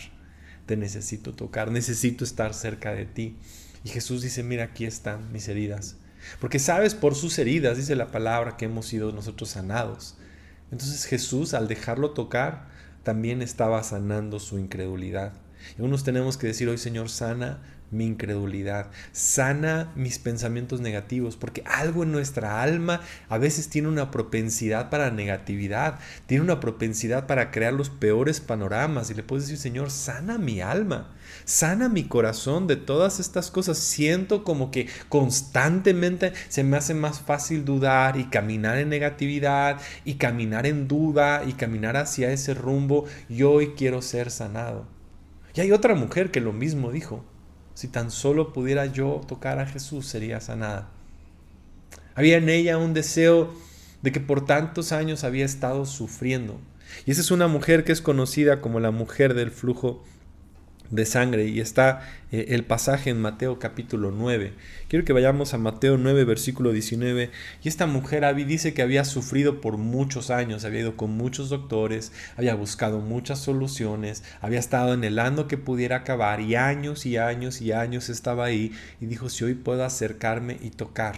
te 0.65 0.77
necesito 0.77 1.33
tocar, 1.33 1.71
necesito 1.71 2.23
estar 2.23 2.53
cerca 2.53 2.93
de 2.93 3.05
ti. 3.05 3.37
Y 3.83 3.89
Jesús 3.89 4.21
dice, 4.21 4.43
mira, 4.43 4.65
aquí 4.65 4.85
están 4.85 5.31
mis 5.31 5.47
heridas. 5.47 5.97
Porque 6.39 6.59
sabes, 6.59 6.95
por 6.95 7.15
sus 7.15 7.37
heridas, 7.37 7.77
dice 7.77 7.95
la 7.95 8.11
palabra, 8.11 8.57
que 8.57 8.65
hemos 8.65 8.87
sido 8.87 9.11
nosotros 9.11 9.49
sanados. 9.49 10.17
Entonces 10.71 11.05
Jesús, 11.05 11.53
al 11.53 11.67
dejarlo 11.67 12.11
tocar, 12.11 12.67
también 13.05 13.41
estaba 13.41 13.81
sanando 13.83 14.39
su 14.39 14.57
incredulidad. 14.57 15.31
Y 15.77 15.81
unos 15.83 16.03
tenemos 16.03 16.37
que 16.37 16.47
decir 16.47 16.67
hoy, 16.67 16.77
Señor, 16.77 17.07
sana 17.09 17.74
mi 17.95 18.05
incredulidad, 18.05 18.91
sana 19.11 19.91
mis 19.95 20.19
pensamientos 20.19 20.81
negativos, 20.81 21.35
porque 21.35 21.63
algo 21.65 22.03
en 22.03 22.11
nuestra 22.11 22.61
alma 22.61 23.01
a 23.29 23.37
veces 23.37 23.69
tiene 23.69 23.87
una 23.87 24.11
propensidad 24.11 24.89
para 24.89 25.11
negatividad, 25.11 25.99
tiene 26.25 26.43
una 26.43 26.59
propensidad 26.59 27.27
para 27.27 27.51
crear 27.51 27.73
los 27.73 27.89
peores 27.89 28.39
panoramas. 28.39 29.09
Y 29.09 29.13
le 29.13 29.23
puedes 29.23 29.45
decir, 29.45 29.57
Señor, 29.57 29.91
sana 29.91 30.37
mi 30.37 30.61
alma, 30.61 31.15
sana 31.45 31.89
mi 31.89 32.03
corazón 32.03 32.67
de 32.67 32.75
todas 32.75 33.19
estas 33.19 33.51
cosas. 33.51 33.77
Siento 33.77 34.43
como 34.43 34.71
que 34.71 34.87
constantemente 35.09 36.33
se 36.49 36.63
me 36.63 36.77
hace 36.77 36.93
más 36.93 37.21
fácil 37.21 37.65
dudar 37.65 38.17
y 38.17 38.25
caminar 38.25 38.77
en 38.77 38.89
negatividad 38.89 39.79
y 40.03 40.15
caminar 40.15 40.65
en 40.65 40.87
duda 40.87 41.43
y 41.45 41.53
caminar 41.53 41.97
hacia 41.97 42.31
ese 42.31 42.53
rumbo. 42.53 43.05
Y 43.29 43.43
hoy 43.43 43.73
quiero 43.77 44.01
ser 44.01 44.31
sanado. 44.31 44.87
Y 45.53 45.61
hay 45.61 45.71
otra 45.71 45.95
mujer 45.95 46.31
que 46.31 46.41
lo 46.41 46.51
mismo 46.51 46.91
dijo. 46.91 47.23
Si 47.75 47.87
tan 47.87 48.09
solo 48.09 48.53
pudiera 48.53 48.87
yo 48.87 49.21
tocar 49.27 49.59
a 49.59 49.67
Jesús, 49.67 50.07
sería 50.07 50.41
sanada. 50.41 50.89
Había 52.15 52.37
en 52.37 52.49
ella 52.49 52.77
un 52.77 52.93
deseo 52.93 53.53
de 54.01 54.11
que 54.11 54.21
por 54.21 54.45
tantos 54.45 54.91
años 54.91 55.23
había 55.23 55.45
estado 55.45 55.85
sufriendo. 55.85 56.59
Y 57.05 57.11
esa 57.11 57.21
es 57.21 57.31
una 57.31 57.47
mujer 57.47 57.83
que 57.83 57.91
es 57.91 58.01
conocida 58.01 58.61
como 58.61 58.79
la 58.79 58.91
mujer 58.91 59.33
del 59.33 59.51
flujo 59.51 60.03
de 60.91 61.05
sangre 61.05 61.47
y 61.47 61.59
está 61.59 62.01
eh, 62.31 62.47
el 62.49 62.63
pasaje 62.63 63.09
en 63.09 63.21
Mateo 63.21 63.59
capítulo 63.59 64.11
9. 64.11 64.53
Quiero 64.87 65.05
que 65.05 65.13
vayamos 65.13 65.53
a 65.53 65.57
Mateo 65.57 65.97
9 65.97 66.25
versículo 66.25 66.71
19 66.71 67.31
y 67.63 67.67
esta 67.67 67.85
mujer 67.87 68.25
dice 68.45 68.73
que 68.73 68.81
había 68.81 69.05
sufrido 69.05 69.61
por 69.61 69.77
muchos 69.77 70.29
años, 70.29 70.65
había 70.65 70.81
ido 70.81 70.97
con 70.97 71.11
muchos 71.11 71.49
doctores, 71.49 72.11
había 72.37 72.55
buscado 72.55 72.99
muchas 72.99 73.39
soluciones, 73.39 74.23
había 74.41 74.59
estado 74.59 74.93
anhelando 74.93 75.47
que 75.47 75.57
pudiera 75.57 75.97
acabar 75.97 76.41
y 76.41 76.55
años 76.55 77.05
y 77.05 77.17
años 77.17 77.61
y 77.61 77.71
años 77.71 78.09
estaba 78.09 78.45
ahí 78.45 78.71
y 78.99 79.05
dijo 79.05 79.29
si 79.29 79.43
hoy 79.43 79.53
puedo 79.53 79.83
acercarme 79.83 80.57
y 80.61 80.71
tocar 80.71 81.15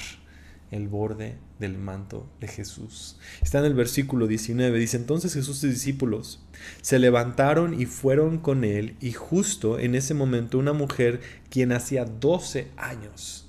el 0.71 0.87
borde 0.87 1.37
del 1.59 1.77
manto 1.77 2.29
de 2.39 2.47
Jesús. 2.47 3.17
Está 3.41 3.59
en 3.59 3.65
el 3.65 3.73
versículo 3.73 4.27
19, 4.27 4.77
dice 4.79 4.97
entonces 4.97 5.33
Jesús 5.33 5.63
y 5.63 5.69
discípulos 5.69 6.43
se 6.81 6.99
levantaron 6.99 7.79
y 7.79 7.85
fueron 7.85 8.37
con 8.37 8.63
él 8.63 8.95
y 8.99 9.13
justo 9.13 9.79
en 9.79 9.95
ese 9.95 10.13
momento 10.13 10.57
una 10.57 10.73
mujer 10.73 11.21
quien 11.49 11.71
hacía 11.71 12.05
12 12.05 12.67
años 12.77 13.47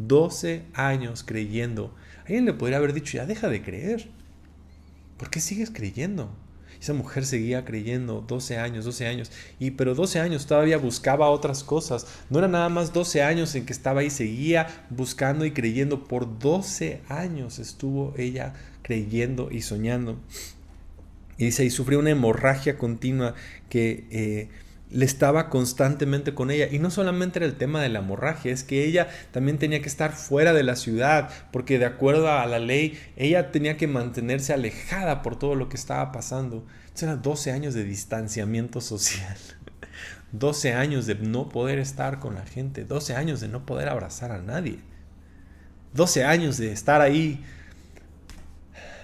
12 0.00 0.64
años 0.72 1.22
creyendo. 1.24 1.94
Alguien 2.20 2.46
le 2.46 2.54
podría 2.54 2.78
haber 2.78 2.94
dicho, 2.94 3.18
ya 3.18 3.26
deja 3.26 3.48
de 3.48 3.62
creer. 3.62 4.08
¿Por 5.18 5.28
qué 5.28 5.40
sigues 5.40 5.70
creyendo? 5.70 6.34
Esa 6.80 6.94
mujer 6.94 7.26
seguía 7.26 7.64
creyendo 7.66 8.24
12 8.26 8.56
años, 8.56 8.86
12 8.86 9.06
años, 9.06 9.30
y 9.58 9.72
pero 9.72 9.94
12 9.94 10.18
años 10.18 10.46
todavía 10.46 10.78
buscaba 10.78 11.28
otras 11.28 11.62
cosas. 11.62 12.06
No 12.30 12.38
era 12.38 12.48
nada 12.48 12.70
más 12.70 12.94
12 12.94 13.22
años 13.22 13.54
en 13.54 13.66
que 13.66 13.72
estaba 13.72 14.00
ahí, 14.00 14.08
seguía 14.08 14.86
buscando 14.88 15.44
y 15.44 15.50
creyendo. 15.50 16.04
Por 16.04 16.38
12 16.38 17.02
años 17.08 17.58
estuvo 17.58 18.14
ella 18.16 18.54
creyendo 18.82 19.50
y 19.50 19.60
soñando. 19.60 20.18
Y 21.36 21.46
dice, 21.46 21.64
y 21.64 21.70
sufrió 21.70 21.98
una 21.98 22.10
hemorragia 22.10 22.78
continua 22.78 23.34
que 23.68 24.04
eh, 24.10 24.48
le 24.90 25.04
estaba 25.04 25.48
constantemente 25.48 26.34
con 26.34 26.50
ella. 26.50 26.68
Y 26.70 26.78
no 26.78 26.90
solamente 26.90 27.38
era 27.38 27.46
el 27.46 27.56
tema 27.56 27.80
de 27.80 27.88
la 27.88 28.00
hemorragia, 28.00 28.52
es 28.52 28.64
que 28.64 28.84
ella 28.84 29.08
también 29.30 29.58
tenía 29.58 29.80
que 29.80 29.88
estar 29.88 30.12
fuera 30.12 30.52
de 30.52 30.62
la 30.62 30.76
ciudad, 30.76 31.30
porque 31.52 31.78
de 31.78 31.86
acuerdo 31.86 32.30
a 32.30 32.46
la 32.46 32.58
ley, 32.58 32.98
ella 33.16 33.52
tenía 33.52 33.76
que 33.76 33.86
mantenerse 33.86 34.52
alejada 34.52 35.22
por 35.22 35.38
todo 35.38 35.54
lo 35.54 35.68
que 35.68 35.76
estaba 35.76 36.12
pasando. 36.12 36.64
Eran 37.00 37.22
12 37.22 37.50
años 37.52 37.72
de 37.72 37.84
distanciamiento 37.84 38.82
social. 38.82 39.36
12 40.32 40.74
años 40.74 41.06
de 41.06 41.14
no 41.14 41.48
poder 41.48 41.78
estar 41.78 42.18
con 42.18 42.34
la 42.34 42.44
gente, 42.44 42.84
12 42.84 43.14
años 43.14 43.40
de 43.40 43.48
no 43.48 43.64
poder 43.64 43.88
abrazar 43.88 44.32
a 44.32 44.42
nadie, 44.42 44.80
12 45.94 46.24
años 46.24 46.58
de 46.58 46.72
estar 46.72 47.00
ahí, 47.00 47.42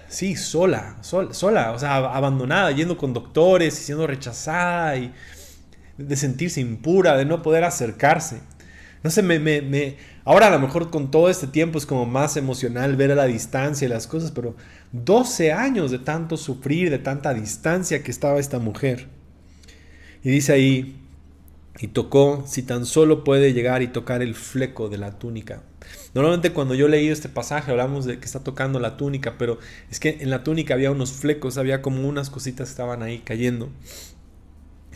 sí, 0.07 0.35
sola, 0.35 0.97
sola, 1.01 1.71
o 1.71 1.79
sea, 1.79 1.95
abandonada, 1.95 2.71
yendo 2.71 2.97
con 2.97 3.13
doctores 3.13 3.79
y 3.79 3.83
siendo 3.83 4.07
rechazada 4.07 4.95
y 4.95 5.13
de 5.97 6.15
sentirse 6.15 6.61
impura, 6.61 7.17
de 7.17 7.25
no 7.25 7.41
poder 7.41 7.63
acercarse. 7.63 8.41
No 9.03 9.11
sé, 9.11 9.21
me, 9.21 9.39
me, 9.39 9.95
ahora 10.25 10.47
a 10.47 10.49
lo 10.49 10.59
mejor 10.59 10.89
con 10.89 11.11
todo 11.11 11.29
este 11.29 11.47
tiempo 11.47 11.77
es 11.77 11.85
como 11.85 12.05
más 12.05 12.35
emocional 12.35 12.95
ver 12.95 13.11
a 13.11 13.15
la 13.15 13.25
distancia 13.25 13.85
y 13.85 13.89
las 13.89 14.07
cosas, 14.07 14.31
pero 14.31 14.55
12 14.91 15.53
años 15.53 15.91
de 15.91 15.99
tanto 15.99 16.37
sufrir, 16.37 16.89
de 16.89 16.99
tanta 16.99 17.33
distancia 17.33 18.03
que 18.03 18.11
estaba 18.11 18.39
esta 18.39 18.59
mujer. 18.59 19.07
Y 20.23 20.29
dice 20.29 20.53
ahí, 20.53 20.97
y 21.79 21.87
tocó, 21.87 22.43
si 22.47 22.63
tan 22.63 22.85
solo 22.85 23.23
puede 23.23 23.53
llegar 23.53 23.81
y 23.81 23.87
tocar 23.87 24.21
el 24.21 24.33
fleco 24.33 24.89
de 24.89 24.97
la 24.97 25.19
túnica. 25.19 25.61
Normalmente 26.13 26.51
cuando 26.51 26.73
yo 26.73 26.87
leí 26.87 27.07
este 27.09 27.29
pasaje 27.29 27.69
hablamos 27.71 28.05
de 28.05 28.19
que 28.19 28.25
está 28.25 28.43
tocando 28.43 28.79
la 28.79 28.97
túnica, 28.97 29.37
pero 29.37 29.59
es 29.91 29.99
que 29.99 30.17
en 30.21 30.31
la 30.31 30.43
túnica 30.43 30.73
había 30.73 30.91
unos 30.91 31.11
flecos, 31.11 31.57
había 31.57 31.81
como 31.81 32.07
unas 32.07 32.29
cositas 32.29 32.67
que 32.67 32.71
estaban 32.71 33.03
ahí 33.03 33.19
cayendo. 33.19 33.69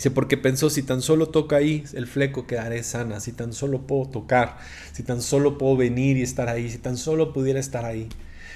Dice, 0.01 0.09
porque 0.09 0.35
pensó, 0.35 0.71
si 0.71 0.81
tan 0.81 1.03
solo 1.03 1.27
toca 1.27 1.57
ahí 1.57 1.83
el 1.93 2.07
fleco 2.07 2.47
quedaré 2.47 2.81
sana, 2.81 3.19
si 3.19 3.33
tan 3.33 3.53
solo 3.53 3.85
puedo 3.85 4.09
tocar, 4.09 4.57
si 4.93 5.03
tan 5.03 5.21
solo 5.21 5.59
puedo 5.59 5.77
venir 5.77 6.17
y 6.17 6.23
estar 6.23 6.49
ahí, 6.49 6.71
si 6.71 6.79
tan 6.79 6.97
solo 6.97 7.33
pudiera 7.33 7.59
estar 7.59 7.85
ahí. 7.85 8.09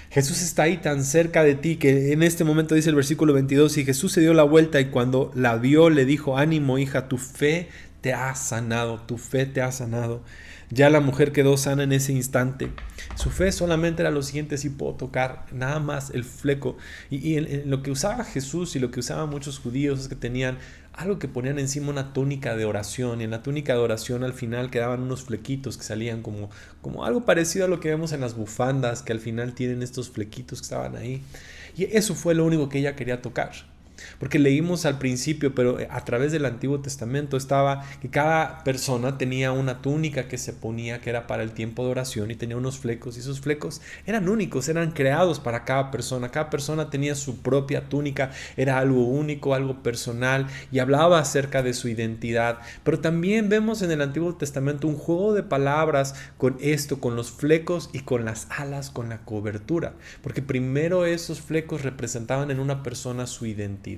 Jesús 0.10 0.42
está 0.42 0.64
ahí 0.64 0.78
tan 0.78 1.04
cerca 1.04 1.44
de 1.44 1.54
ti 1.54 1.76
que 1.76 2.14
en 2.14 2.24
este 2.24 2.44
momento 2.44 2.74
dice 2.74 2.90
el 2.90 2.96
versículo 2.96 3.32
22, 3.34 3.78
y 3.78 3.86
Jesús 3.86 4.12
se 4.14 4.22
dio 4.22 4.34
la 4.34 4.42
vuelta 4.42 4.82
y 4.82 4.86
cuando 4.86 5.32
la 5.36 5.56
vio 5.58 5.92
le 5.92 6.06
dijo, 6.06 6.36
ánimo 6.36 6.80
hija, 6.80 7.08
tu 7.08 7.20
fe 7.20 7.70
te 8.02 8.12
ha 8.12 8.34
sanado, 8.34 9.02
tu 9.02 9.20
fe 9.20 9.46
te 9.46 9.62
ha 9.62 9.72
sanado. 9.72 10.24
Ya 10.72 10.90
la 10.90 11.00
mujer 11.00 11.32
quedó 11.32 11.58
sana 11.58 11.84
en 11.84 11.92
ese 11.92 12.12
instante. 12.12 12.72
Su 13.16 13.30
fe 13.30 13.52
solamente 13.52 14.02
era 14.02 14.12
lo 14.12 14.24
siguiente, 14.24 14.58
si 14.58 14.70
puedo 14.70 14.94
tocar 14.94 15.46
nada 15.52 15.80
más 15.80 16.10
el 16.10 16.24
fleco. 16.24 16.78
Y, 17.10 17.36
en, 17.36 17.70
lo 17.70 17.84
que 17.84 17.92
usaba 17.92 18.24
Jesús 18.24 18.76
y 18.76 18.80
lo 18.80 18.90
que 18.90 19.00
usaban 19.00 19.30
muchos 19.30 19.60
judíos 19.60 20.00
es 20.00 20.08
que 20.08 20.16
tenían 20.16 20.58
algo 20.96 21.20
que 21.20 21.28
ponían 21.28 21.60
encima 21.60 21.90
una 21.90 22.14
túnica 22.14 22.56
de 22.56 22.66
oración. 22.66 23.22
Y 23.22 23.26
en 23.26 23.32
la 23.32 23.44
túnica 23.44 23.74
de 23.74 23.80
oración 23.80 24.24
al 24.24 24.34
final 24.34 24.72
quedaban 24.72 25.02
unos 25.02 25.24
flequitos 25.24 25.78
que 25.78 25.84
salían 25.84 26.22
como, 26.22 26.50
como 26.82 27.06
algo 27.06 27.26
parecido 27.26 27.66
a 27.66 27.68
lo 27.68 27.80
que 27.80 27.90
vemos 27.90 28.14
en 28.14 28.22
las 28.22 28.36
bufandas, 28.36 29.02
que 29.02 29.14
al 29.14 29.20
final 29.20 29.54
tienen 29.54 29.84
estos 29.84 30.10
flequitos 30.10 30.60
que 30.60 30.66
estaban 30.66 30.96
ahí. 30.96 31.22
Y 31.78 31.86
eso 31.96 32.16
fue 32.16 32.36
lo 32.36 32.46
único 32.46 32.70
que 32.70 32.80
ella 32.80 32.96
quería 32.96 33.22
tocar. 33.22 33.52
Porque 34.20 34.40
leímos 34.40 34.86
al 34.86 34.98
principio, 34.98 35.56
pero 35.56 35.80
eh, 35.80 35.88
a 35.90 36.04
través 36.06 36.32
del 36.32 36.46
Antiguo 36.46 36.80
Testamento 36.80 37.38
estaba 37.38 37.86
que 38.02 38.10
cada 38.10 38.64
persona 38.64 39.18
tenía 39.18 39.52
una 39.52 39.82
túnica 39.82 40.28
que 40.28 40.38
se 40.38 40.54
ponía 40.54 41.02
que 41.02 41.10
era 41.10 41.28
para 41.28 41.44
el 41.44 41.52
tiempo 41.52 41.84
de 41.84 41.92
oración 41.92 42.32
y 42.32 42.36
tenía 42.36 42.58
unos 42.58 42.78
flecos 42.78 43.18
y 43.18 43.20
esos 43.20 43.42
flecos 43.42 43.82
eran 44.06 44.30
únicos, 44.30 44.70
eran 44.70 44.92
creados 44.92 45.40
para 45.40 45.66
cada 45.66 45.92
persona. 45.92 46.30
Cada 46.30 46.50
persona 46.50 46.90
tenía 46.90 47.16
su 47.16 47.42
propia 47.42 47.90
túnica, 47.90 48.32
era 48.58 48.80
algo 48.80 49.06
único, 49.06 49.54
algo 49.54 49.84
personal 49.84 50.48
y 50.72 50.80
hablaba 50.80 51.20
acerca 51.20 51.64
de 51.64 51.74
su 51.74 51.88
identidad. 51.88 52.60
Pero 52.84 53.00
también 53.00 53.50
vemos 53.50 53.82
en 53.82 53.92
el 53.92 54.02
Antiguo 54.02 54.36
Testamento 54.36 54.88
un 54.88 54.98
juego 54.98 55.34
de 55.34 55.44
palabras 55.44 56.16
con 56.38 56.58
esto, 56.62 57.00
con 57.00 57.16
los 57.16 57.32
flecos 57.32 57.90
y 57.94 58.00
con 58.02 58.26
las 58.26 58.48
alas, 58.50 58.90
con 58.90 59.10
la 59.10 59.20
cobertura. 59.20 59.94
Porque 60.22 60.42
primero 60.42 61.06
esos 61.06 61.42
flecos 61.42 61.84
representaban 61.84 62.52
en 62.52 62.60
una 62.60 62.84
persona 62.84 63.28
su 63.28 63.46
identidad 63.46 63.95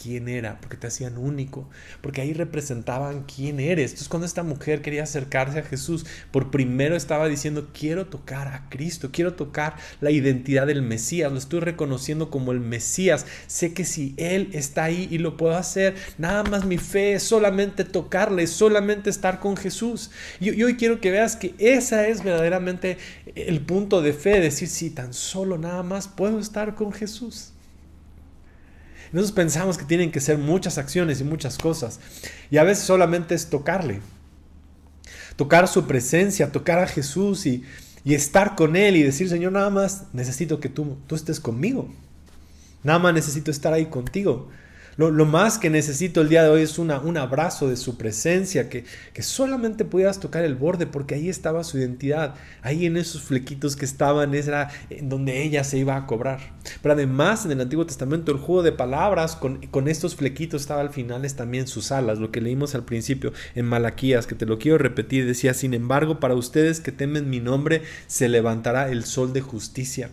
quién 0.00 0.28
era, 0.28 0.60
porque 0.60 0.76
te 0.76 0.86
hacían 0.86 1.18
único, 1.18 1.68
porque 2.00 2.20
ahí 2.20 2.32
representaban 2.32 3.24
quién 3.24 3.60
eres. 3.60 3.92
Entonces 3.92 4.08
cuando 4.08 4.26
esta 4.26 4.42
mujer 4.42 4.82
quería 4.82 5.04
acercarse 5.04 5.58
a 5.58 5.62
Jesús, 5.62 6.06
por 6.30 6.50
primero 6.50 6.96
estaba 6.96 7.28
diciendo, 7.28 7.70
quiero 7.72 8.06
tocar 8.06 8.48
a 8.48 8.68
Cristo, 8.68 9.10
quiero 9.12 9.34
tocar 9.34 9.76
la 10.00 10.10
identidad 10.10 10.66
del 10.66 10.82
Mesías, 10.82 11.30
lo 11.32 11.38
estoy 11.38 11.60
reconociendo 11.60 12.30
como 12.30 12.52
el 12.52 12.60
Mesías, 12.60 13.26
sé 13.46 13.72
que 13.72 13.84
si 13.84 14.14
Él 14.16 14.50
está 14.52 14.84
ahí 14.84 15.08
y 15.10 15.18
lo 15.18 15.36
puedo 15.36 15.56
hacer, 15.56 15.94
nada 16.18 16.42
más 16.44 16.64
mi 16.64 16.78
fe 16.78 17.14
es 17.14 17.22
solamente 17.22 17.84
tocarle, 17.84 18.46
solamente 18.46 19.10
estar 19.10 19.40
con 19.40 19.56
Jesús. 19.56 20.10
Y, 20.40 20.62
hoy 20.62 20.76
quiero 20.76 21.00
que 21.00 21.10
veas 21.10 21.36
que 21.36 21.54
esa 21.58 22.06
es 22.08 22.22
verdaderamente 22.22 22.98
el 23.34 23.60
punto 23.60 24.02
de 24.02 24.12
fe, 24.12 24.40
decir, 24.40 24.68
si 24.68 24.90
tan 24.90 25.12
solo 25.12 25.58
nada 25.58 25.82
más 25.82 26.08
puedo 26.08 26.38
estar 26.38 26.74
con 26.74 26.92
Jesús. 26.92 27.53
Nosotros 29.14 29.36
pensamos 29.36 29.78
que 29.78 29.84
tienen 29.84 30.10
que 30.10 30.20
ser 30.20 30.38
muchas 30.38 30.76
acciones 30.76 31.20
y 31.20 31.24
muchas 31.24 31.56
cosas. 31.56 32.00
Y 32.50 32.56
a 32.56 32.64
veces 32.64 32.82
solamente 32.82 33.36
es 33.36 33.48
tocarle. 33.48 34.00
Tocar 35.36 35.68
su 35.68 35.86
presencia, 35.86 36.50
tocar 36.50 36.80
a 36.80 36.88
Jesús 36.88 37.46
y, 37.46 37.62
estar 38.04 38.56
con 38.56 38.74
Él 38.74 38.96
y 38.96 39.04
decir, 39.04 39.28
Señor, 39.28 39.52
nada 39.52 39.70
más 39.70 40.06
necesito 40.12 40.58
que 40.58 40.68
tú, 40.68 40.96
tú 41.06 41.14
estés 41.14 41.38
conmigo. 41.38 41.88
Nada 42.82 42.98
más 42.98 43.14
necesito 43.14 43.52
estar 43.52 43.72
ahí 43.72 43.86
contigo. 43.86 44.48
Lo, 44.96 45.10
más 45.26 45.58
que 45.58 45.70
necesito 45.70 46.20
el 46.20 46.28
día 46.28 46.42
de 46.42 46.50
hoy 46.50 46.62
es 46.62 46.78
una, 46.78 47.00
un 47.00 47.16
abrazo 47.16 47.68
de 47.68 47.76
su 47.76 47.96
presencia, 47.96 48.68
que, 48.68 48.84
que 49.12 49.22
solamente 49.22 49.84
pudieras 49.84 50.20
tocar 50.20 50.44
el 50.44 50.54
borde, 50.54 50.86
porque 50.86 51.14
ahí 51.14 51.28
estaba 51.28 51.64
su 51.64 51.78
identidad, 51.78 52.34
ahí 52.62 52.86
en 52.86 52.96
esos 52.96 53.22
flequitos 53.22 53.76
que 53.76 53.84
estaban, 53.84 54.34
era 54.34 54.70
en 54.90 55.08
donde 55.08 55.42
ella 55.42 55.64
se 55.64 55.78
iba 55.78 55.96
a 55.96 56.06
cobrar. 56.06 56.54
Pero 56.82 56.94
además 56.94 57.44
en 57.44 57.52
el 57.52 57.60
Antiguo 57.60 57.86
Testamento 57.86 58.32
el 58.32 58.38
juego 58.38 58.62
de 58.62 58.72
palabras 58.72 59.36
con, 59.36 59.66
con 59.66 59.88
estos 59.88 60.14
flequitos 60.16 60.62
estaba 60.62 60.80
al 60.80 60.90
final 60.90 61.24
es 61.24 61.34
también 61.34 61.66
sus 61.66 61.92
alas, 61.92 62.18
lo 62.18 62.30
que 62.30 62.40
leímos 62.40 62.74
al 62.74 62.84
principio 62.84 63.32
en 63.54 63.66
Malaquías, 63.66 64.26
que 64.26 64.34
te 64.34 64.46
lo 64.46 64.58
quiero 64.58 64.78
repetir, 64.78 65.26
decía, 65.26 65.54
sin 65.54 65.74
embargo, 65.74 66.20
para 66.20 66.34
ustedes 66.34 66.80
que 66.80 66.92
temen 66.92 67.30
mi 67.30 67.40
nombre, 67.40 67.82
se 68.06 68.28
levantará 68.28 68.90
el 68.90 69.04
sol 69.04 69.32
de 69.32 69.40
justicia. 69.40 70.10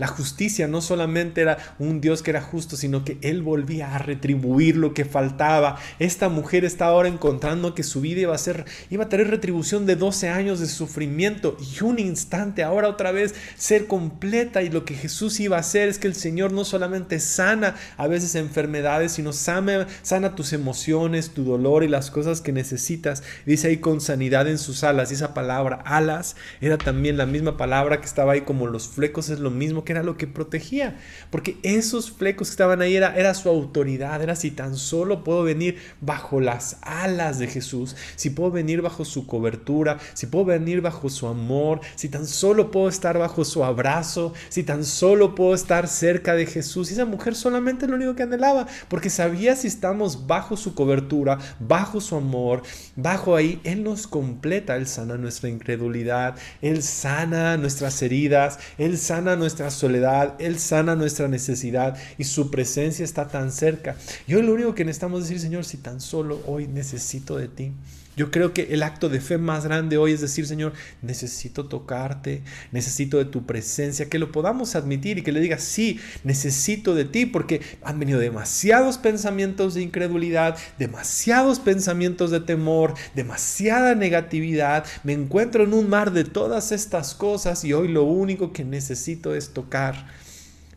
La 0.00 0.06
justicia 0.06 0.66
no 0.66 0.80
solamente 0.80 1.42
era 1.42 1.58
un 1.78 2.00
Dios 2.00 2.22
que 2.22 2.30
era 2.30 2.40
justo, 2.40 2.74
sino 2.74 3.04
que 3.04 3.18
Él 3.20 3.42
volvía 3.42 3.94
a 3.94 3.98
retribuir 3.98 4.78
lo 4.78 4.94
que 4.94 5.04
faltaba. 5.04 5.78
Esta 5.98 6.30
mujer 6.30 6.64
está 6.64 6.86
ahora 6.86 7.06
encontrando 7.06 7.74
que 7.74 7.82
su 7.82 8.00
vida 8.00 8.22
iba 8.22 8.34
a, 8.34 8.38
ser, 8.38 8.64
iba 8.88 9.04
a 9.04 9.08
tener 9.10 9.28
retribución 9.28 9.84
de 9.84 9.96
12 9.96 10.30
años 10.30 10.58
de 10.58 10.68
sufrimiento 10.68 11.58
y 11.60 11.84
un 11.84 11.98
instante, 11.98 12.62
ahora 12.62 12.88
otra 12.88 13.12
vez, 13.12 13.34
ser 13.58 13.88
completa. 13.88 14.62
Y 14.62 14.70
lo 14.70 14.86
que 14.86 14.94
Jesús 14.94 15.38
iba 15.38 15.58
a 15.58 15.60
hacer 15.60 15.90
es 15.90 15.98
que 15.98 16.06
el 16.06 16.14
Señor 16.14 16.50
no 16.52 16.64
solamente 16.64 17.20
sana 17.20 17.76
a 17.98 18.06
veces 18.06 18.36
enfermedades, 18.36 19.12
sino 19.12 19.34
sana, 19.34 19.86
sana 20.00 20.34
tus 20.34 20.54
emociones, 20.54 21.34
tu 21.34 21.44
dolor 21.44 21.84
y 21.84 21.88
las 21.88 22.10
cosas 22.10 22.40
que 22.40 22.52
necesitas. 22.52 23.22
Dice 23.44 23.68
ahí 23.68 23.76
con 23.76 24.00
sanidad 24.00 24.48
en 24.48 24.56
sus 24.56 24.82
alas. 24.82 25.10
Y 25.10 25.14
esa 25.16 25.34
palabra 25.34 25.82
alas 25.84 26.36
era 26.62 26.78
también 26.78 27.18
la 27.18 27.26
misma 27.26 27.58
palabra 27.58 28.00
que 28.00 28.06
estaba 28.06 28.32
ahí 28.32 28.40
como 28.40 28.66
los 28.66 28.88
flecos, 28.88 29.28
es 29.28 29.40
lo 29.40 29.50
mismo 29.50 29.84
que 29.84 29.89
era 29.92 30.02
lo 30.02 30.16
que 30.16 30.26
protegía, 30.26 30.96
porque 31.30 31.58
esos 31.62 32.10
flecos 32.10 32.48
que 32.48 32.52
estaban 32.52 32.82
ahí 32.82 32.96
era, 32.96 33.16
era 33.16 33.34
su 33.34 33.48
autoridad, 33.48 34.22
era 34.22 34.36
si 34.36 34.50
tan 34.50 34.76
solo 34.76 35.24
puedo 35.24 35.42
venir 35.42 35.78
bajo 36.00 36.40
las 36.40 36.78
alas 36.82 37.38
de 37.38 37.46
Jesús, 37.46 37.96
si 38.16 38.30
puedo 38.30 38.50
venir 38.50 38.82
bajo 38.82 39.04
su 39.04 39.26
cobertura, 39.26 39.98
si 40.14 40.26
puedo 40.26 40.46
venir 40.46 40.80
bajo 40.80 41.08
su 41.08 41.26
amor, 41.26 41.80
si 41.96 42.08
tan 42.08 42.26
solo 42.26 42.70
puedo 42.70 42.88
estar 42.88 43.18
bajo 43.18 43.44
su 43.44 43.64
abrazo, 43.64 44.32
si 44.48 44.62
tan 44.62 44.84
solo 44.84 45.34
puedo 45.34 45.54
estar 45.54 45.88
cerca 45.88 46.34
de 46.34 46.46
Jesús. 46.46 46.90
Y 46.90 46.94
esa 46.94 47.04
mujer 47.04 47.34
solamente 47.34 47.86
lo 47.86 47.96
único 47.96 48.14
que 48.14 48.22
anhelaba, 48.22 48.66
porque 48.88 49.10
sabía 49.10 49.56
si 49.56 49.66
estamos 49.66 50.26
bajo 50.26 50.56
su 50.56 50.74
cobertura, 50.74 51.38
bajo 51.58 52.00
su 52.00 52.16
amor, 52.16 52.62
bajo 52.96 53.36
ahí, 53.36 53.60
Él 53.64 53.82
nos 53.82 54.06
completa, 54.06 54.76
Él 54.76 54.86
sana 54.86 55.16
nuestra 55.16 55.48
incredulidad, 55.48 56.36
Él 56.62 56.82
sana 56.82 57.56
nuestras 57.56 58.02
heridas, 58.02 58.58
Él 58.78 58.98
sana 58.98 59.36
nuestras 59.36 59.79
soledad, 59.80 60.34
Él 60.38 60.58
sana 60.58 60.94
nuestra 60.94 61.28
necesidad 61.28 61.96
y 62.18 62.24
su 62.24 62.50
presencia 62.50 63.04
está 63.04 63.28
tan 63.28 63.50
cerca. 63.50 63.96
Y 64.26 64.34
hoy 64.34 64.42
lo 64.42 64.52
único 64.52 64.74
que 64.74 64.84
necesitamos 64.84 65.22
decir, 65.22 65.40
Señor, 65.40 65.64
si 65.64 65.78
tan 65.78 66.00
solo 66.00 66.40
hoy 66.46 66.68
necesito 66.68 67.36
de 67.36 67.48
ti. 67.48 67.72
Yo 68.20 68.30
creo 68.30 68.52
que 68.52 68.74
el 68.74 68.82
acto 68.82 69.08
de 69.08 69.18
fe 69.18 69.38
más 69.38 69.64
grande 69.64 69.96
hoy 69.96 70.12
es 70.12 70.20
decir, 70.20 70.46
Señor, 70.46 70.74
necesito 71.00 71.68
tocarte, 71.68 72.42
necesito 72.70 73.16
de 73.16 73.24
tu 73.24 73.46
presencia, 73.46 74.10
que 74.10 74.18
lo 74.18 74.30
podamos 74.30 74.74
admitir 74.74 75.16
y 75.16 75.22
que 75.22 75.32
le 75.32 75.40
digas, 75.40 75.62
sí, 75.62 75.98
necesito 76.22 76.94
de 76.94 77.06
ti, 77.06 77.24
porque 77.24 77.62
han 77.82 77.98
venido 77.98 78.20
demasiados 78.20 78.98
pensamientos 78.98 79.72
de 79.72 79.80
incredulidad, 79.80 80.58
demasiados 80.78 81.60
pensamientos 81.60 82.30
de 82.30 82.40
temor, 82.40 82.92
demasiada 83.14 83.94
negatividad, 83.94 84.84
me 85.02 85.14
encuentro 85.14 85.64
en 85.64 85.72
un 85.72 85.88
mar 85.88 86.12
de 86.12 86.24
todas 86.24 86.72
estas 86.72 87.14
cosas 87.14 87.64
y 87.64 87.72
hoy 87.72 87.88
lo 87.88 88.04
único 88.04 88.52
que 88.52 88.64
necesito 88.64 89.34
es 89.34 89.54
tocar 89.54 90.08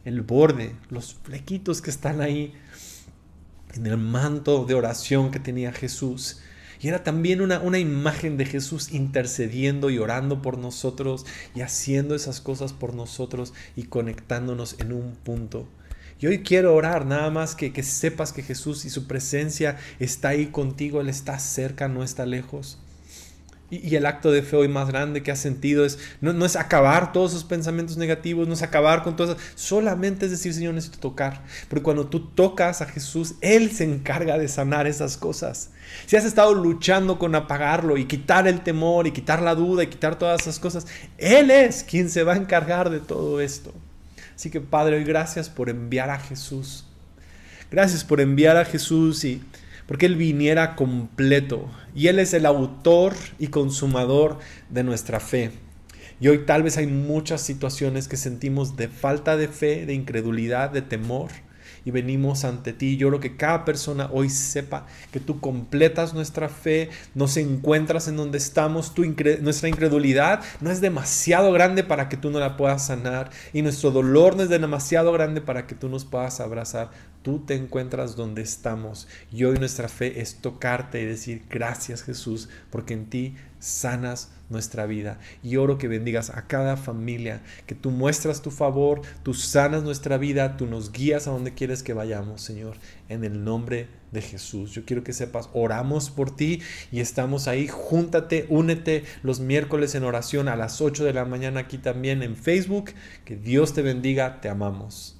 el 0.05 0.21
borde, 0.21 0.77
los 0.89 1.15
flequitos 1.15 1.81
que 1.81 1.89
están 1.89 2.21
ahí 2.21 2.53
en 3.73 3.85
el 3.85 3.97
manto 3.97 4.63
de 4.63 4.75
oración 4.75 5.29
que 5.29 5.41
tenía 5.41 5.73
Jesús. 5.73 6.39
Y 6.83 6.89
era 6.89 7.01
también 7.01 7.39
una, 7.39 7.61
una, 7.61 7.79
imagen 7.79 8.35
de 8.35 8.45
Jesús 8.45 8.91
intercediendo 8.91 9.89
y 9.89 9.99
orando 9.99 10.41
por 10.41 10.57
nosotros 10.57 11.25
y 11.55 11.61
haciendo 11.61 12.13
esas 12.13 12.41
cosas 12.41 12.73
por 12.73 12.93
nosotros 12.93 13.53
y 13.77 13.83
conectándonos 13.83 14.77
en 14.81 14.91
un 14.91 15.15
punto. 15.15 15.65
Y 16.19 16.27
hoy 16.27 16.43
quiero 16.43 16.75
orar, 16.75 17.05
nada 17.05 17.29
más 17.29 17.55
que, 17.55 17.71
que 17.71 17.83
sepas 17.83 18.33
que 18.33 18.43
Jesús 18.43 18.83
y 18.83 18.89
su 18.89 19.07
presencia 19.07 19.77
está 20.01 20.29
ahí 20.29 20.47
contigo, 20.47 20.99
Él 20.99 21.07
está 21.07 21.39
cerca, 21.39 21.87
no 21.87 22.03
está 22.03 22.25
lejos. 22.25 22.79
Y, 23.81 23.95
el 23.95 24.05
acto 24.05 24.31
de 24.31 24.43
fe 24.43 24.55
hoy 24.55 24.67
más 24.67 24.87
grande 24.87 25.23
que 25.23 25.31
has 25.31 25.39
sentido 25.39 25.83
es, 25.83 25.97
no, 26.21 26.45
es 26.45 26.55
acabar 26.55 27.11
todos 27.11 27.31
esos 27.31 27.43
pensamientos 27.43 27.97
negativos, 27.97 28.47
no 28.47 28.53
es 28.53 28.61
acabar 28.61 29.01
con 29.01 29.15
todo 29.15 29.31
eso, 29.31 29.41
solamente 29.55 30.25
es 30.25 30.31
decir, 30.31 30.53
Señor, 30.53 30.75
necesito 30.75 30.99
tocar. 30.99 31.41
Porque 31.69 31.81
cuando 31.81 32.05
tú 32.05 32.19
tocas 32.19 32.81
a 32.81 32.85
Jesús, 32.85 33.33
Él 33.41 33.71
se 33.71 33.85
encarga 33.85 34.37
de 34.37 34.47
sanar 34.47 34.85
esas 34.85 35.17
cosas. 35.17 35.71
Si 36.05 36.15
has 36.15 36.25
estado 36.25 36.53
luchando 36.53 37.17
con 37.17 37.33
apagarlo 37.33 37.97
y 37.97 38.05
quitar 38.05 38.47
el 38.47 38.61
temor 38.61 39.07
y 39.07 39.11
quitar 39.11 39.41
la 39.41 39.55
duda 39.55 39.83
y 39.83 39.87
quitar 39.87 40.19
todas 40.19 40.41
esas 40.41 40.59
cosas, 40.59 40.85
Él 41.17 41.49
es 41.49 41.83
quien 41.83 42.11
se 42.11 42.23
va 42.23 42.33
a 42.33 42.37
encargar 42.37 42.91
de 42.91 42.99
todo 42.99 43.41
esto. 43.41 43.73
Así 44.35 44.51
que 44.51 44.61
Padre, 44.61 44.97
hoy 44.97 45.03
gracias 45.03 45.49
por 45.49 45.69
enviar 45.69 46.11
a 46.11 46.19
Jesús. 46.19 46.85
Gracias 47.71 48.03
por 48.03 48.21
enviar 48.21 48.55
a 48.55 48.65
Jesús 48.65 49.25
y 49.25 49.41
porque 49.87 50.05
Él 50.05 50.15
viniera 50.15 50.75
completo. 50.75 51.69
Y 51.95 52.07
Él 52.07 52.19
es 52.19 52.33
el 52.33 52.45
autor 52.45 53.13
y 53.39 53.47
consumador 53.47 54.39
de 54.69 54.83
nuestra 54.83 55.19
fe. 55.19 55.51
Y 56.19 56.27
hoy 56.27 56.45
tal 56.45 56.63
vez 56.63 56.77
hay 56.77 56.87
muchas 56.87 57.41
situaciones 57.41 58.07
que 58.07 58.17
sentimos 58.17 58.77
de 58.77 58.87
falta 58.87 59.35
de 59.35 59.47
fe, 59.47 59.85
de 59.85 59.93
incredulidad, 59.93 60.69
de 60.69 60.81
temor 60.81 61.31
y 61.85 61.91
venimos 61.91 62.43
ante 62.45 62.73
ti. 62.73 62.97
Yo 62.97 63.09
creo 63.09 63.19
que 63.19 63.35
cada 63.37 63.65
persona 63.65 64.09
hoy 64.11 64.29
sepa 64.29 64.85
que 65.11 65.19
tú 65.19 65.39
completas 65.39 66.13
nuestra 66.13 66.49
fe, 66.49 66.89
nos 67.15 67.37
encuentras 67.37 68.07
en 68.07 68.17
donde 68.17 68.37
estamos, 68.37 68.93
tu 68.93 69.03
nuestra 69.41 69.69
incredulidad 69.69 70.41
no 70.61 70.71
es 70.71 70.81
demasiado 70.81 71.51
grande 71.51 71.83
para 71.83 72.09
que 72.09 72.17
tú 72.17 72.29
no 72.29 72.39
la 72.39 72.57
puedas 72.57 72.87
sanar 72.87 73.29
y 73.53 73.61
nuestro 73.61 73.91
dolor 73.91 74.35
no 74.35 74.43
es 74.43 74.49
demasiado 74.49 75.11
grande 75.11 75.41
para 75.41 75.67
que 75.67 75.75
tú 75.75 75.89
nos 75.89 76.05
puedas 76.05 76.39
abrazar. 76.39 76.89
Tú 77.21 77.39
te 77.39 77.55
encuentras 77.55 78.15
donde 78.17 78.41
estamos 78.41 79.07
y 79.31 79.45
hoy 79.45 79.57
nuestra 79.57 79.87
fe 79.87 80.21
es 80.21 80.35
tocarte 80.35 81.01
y 81.01 81.05
decir 81.05 81.43
gracias 81.49 82.03
Jesús 82.03 82.49
porque 82.69 82.93
en 82.93 83.05
ti 83.05 83.35
sanas 83.59 84.29
nuestra 84.53 84.85
vida. 84.85 85.19
Y 85.43 85.57
oro 85.57 85.77
que 85.77 85.89
bendigas 85.89 86.29
a 86.29 86.47
cada 86.47 86.77
familia, 86.77 87.41
que 87.65 87.75
tú 87.75 87.91
muestras 87.91 88.41
tu 88.41 88.51
favor, 88.51 89.01
tú 89.23 89.33
sanas 89.33 89.83
nuestra 89.83 90.17
vida, 90.17 90.55
tú 90.55 90.65
nos 90.65 90.93
guías 90.93 91.27
a 91.27 91.31
donde 91.31 91.53
quieres 91.53 91.83
que 91.83 91.93
vayamos, 91.93 92.41
Señor, 92.41 92.77
en 93.09 93.25
el 93.25 93.43
nombre 93.43 93.89
de 94.13 94.21
Jesús. 94.21 94.71
Yo 94.71 94.85
quiero 94.85 95.03
que 95.03 95.11
sepas, 95.11 95.49
oramos 95.51 96.09
por 96.09 96.33
ti 96.33 96.61
y 96.91 97.01
estamos 97.01 97.49
ahí. 97.49 97.67
Júntate, 97.67 98.45
únete 98.47 99.03
los 99.23 99.41
miércoles 99.41 99.95
en 99.95 100.05
oración 100.05 100.47
a 100.47 100.55
las 100.55 100.79
8 100.79 101.03
de 101.03 101.13
la 101.13 101.25
mañana 101.25 101.61
aquí 101.61 101.77
también 101.77 102.23
en 102.23 102.37
Facebook. 102.37 102.91
Que 103.25 103.35
Dios 103.35 103.73
te 103.73 103.81
bendiga, 103.81 104.39
te 104.39 104.47
amamos. 104.47 105.19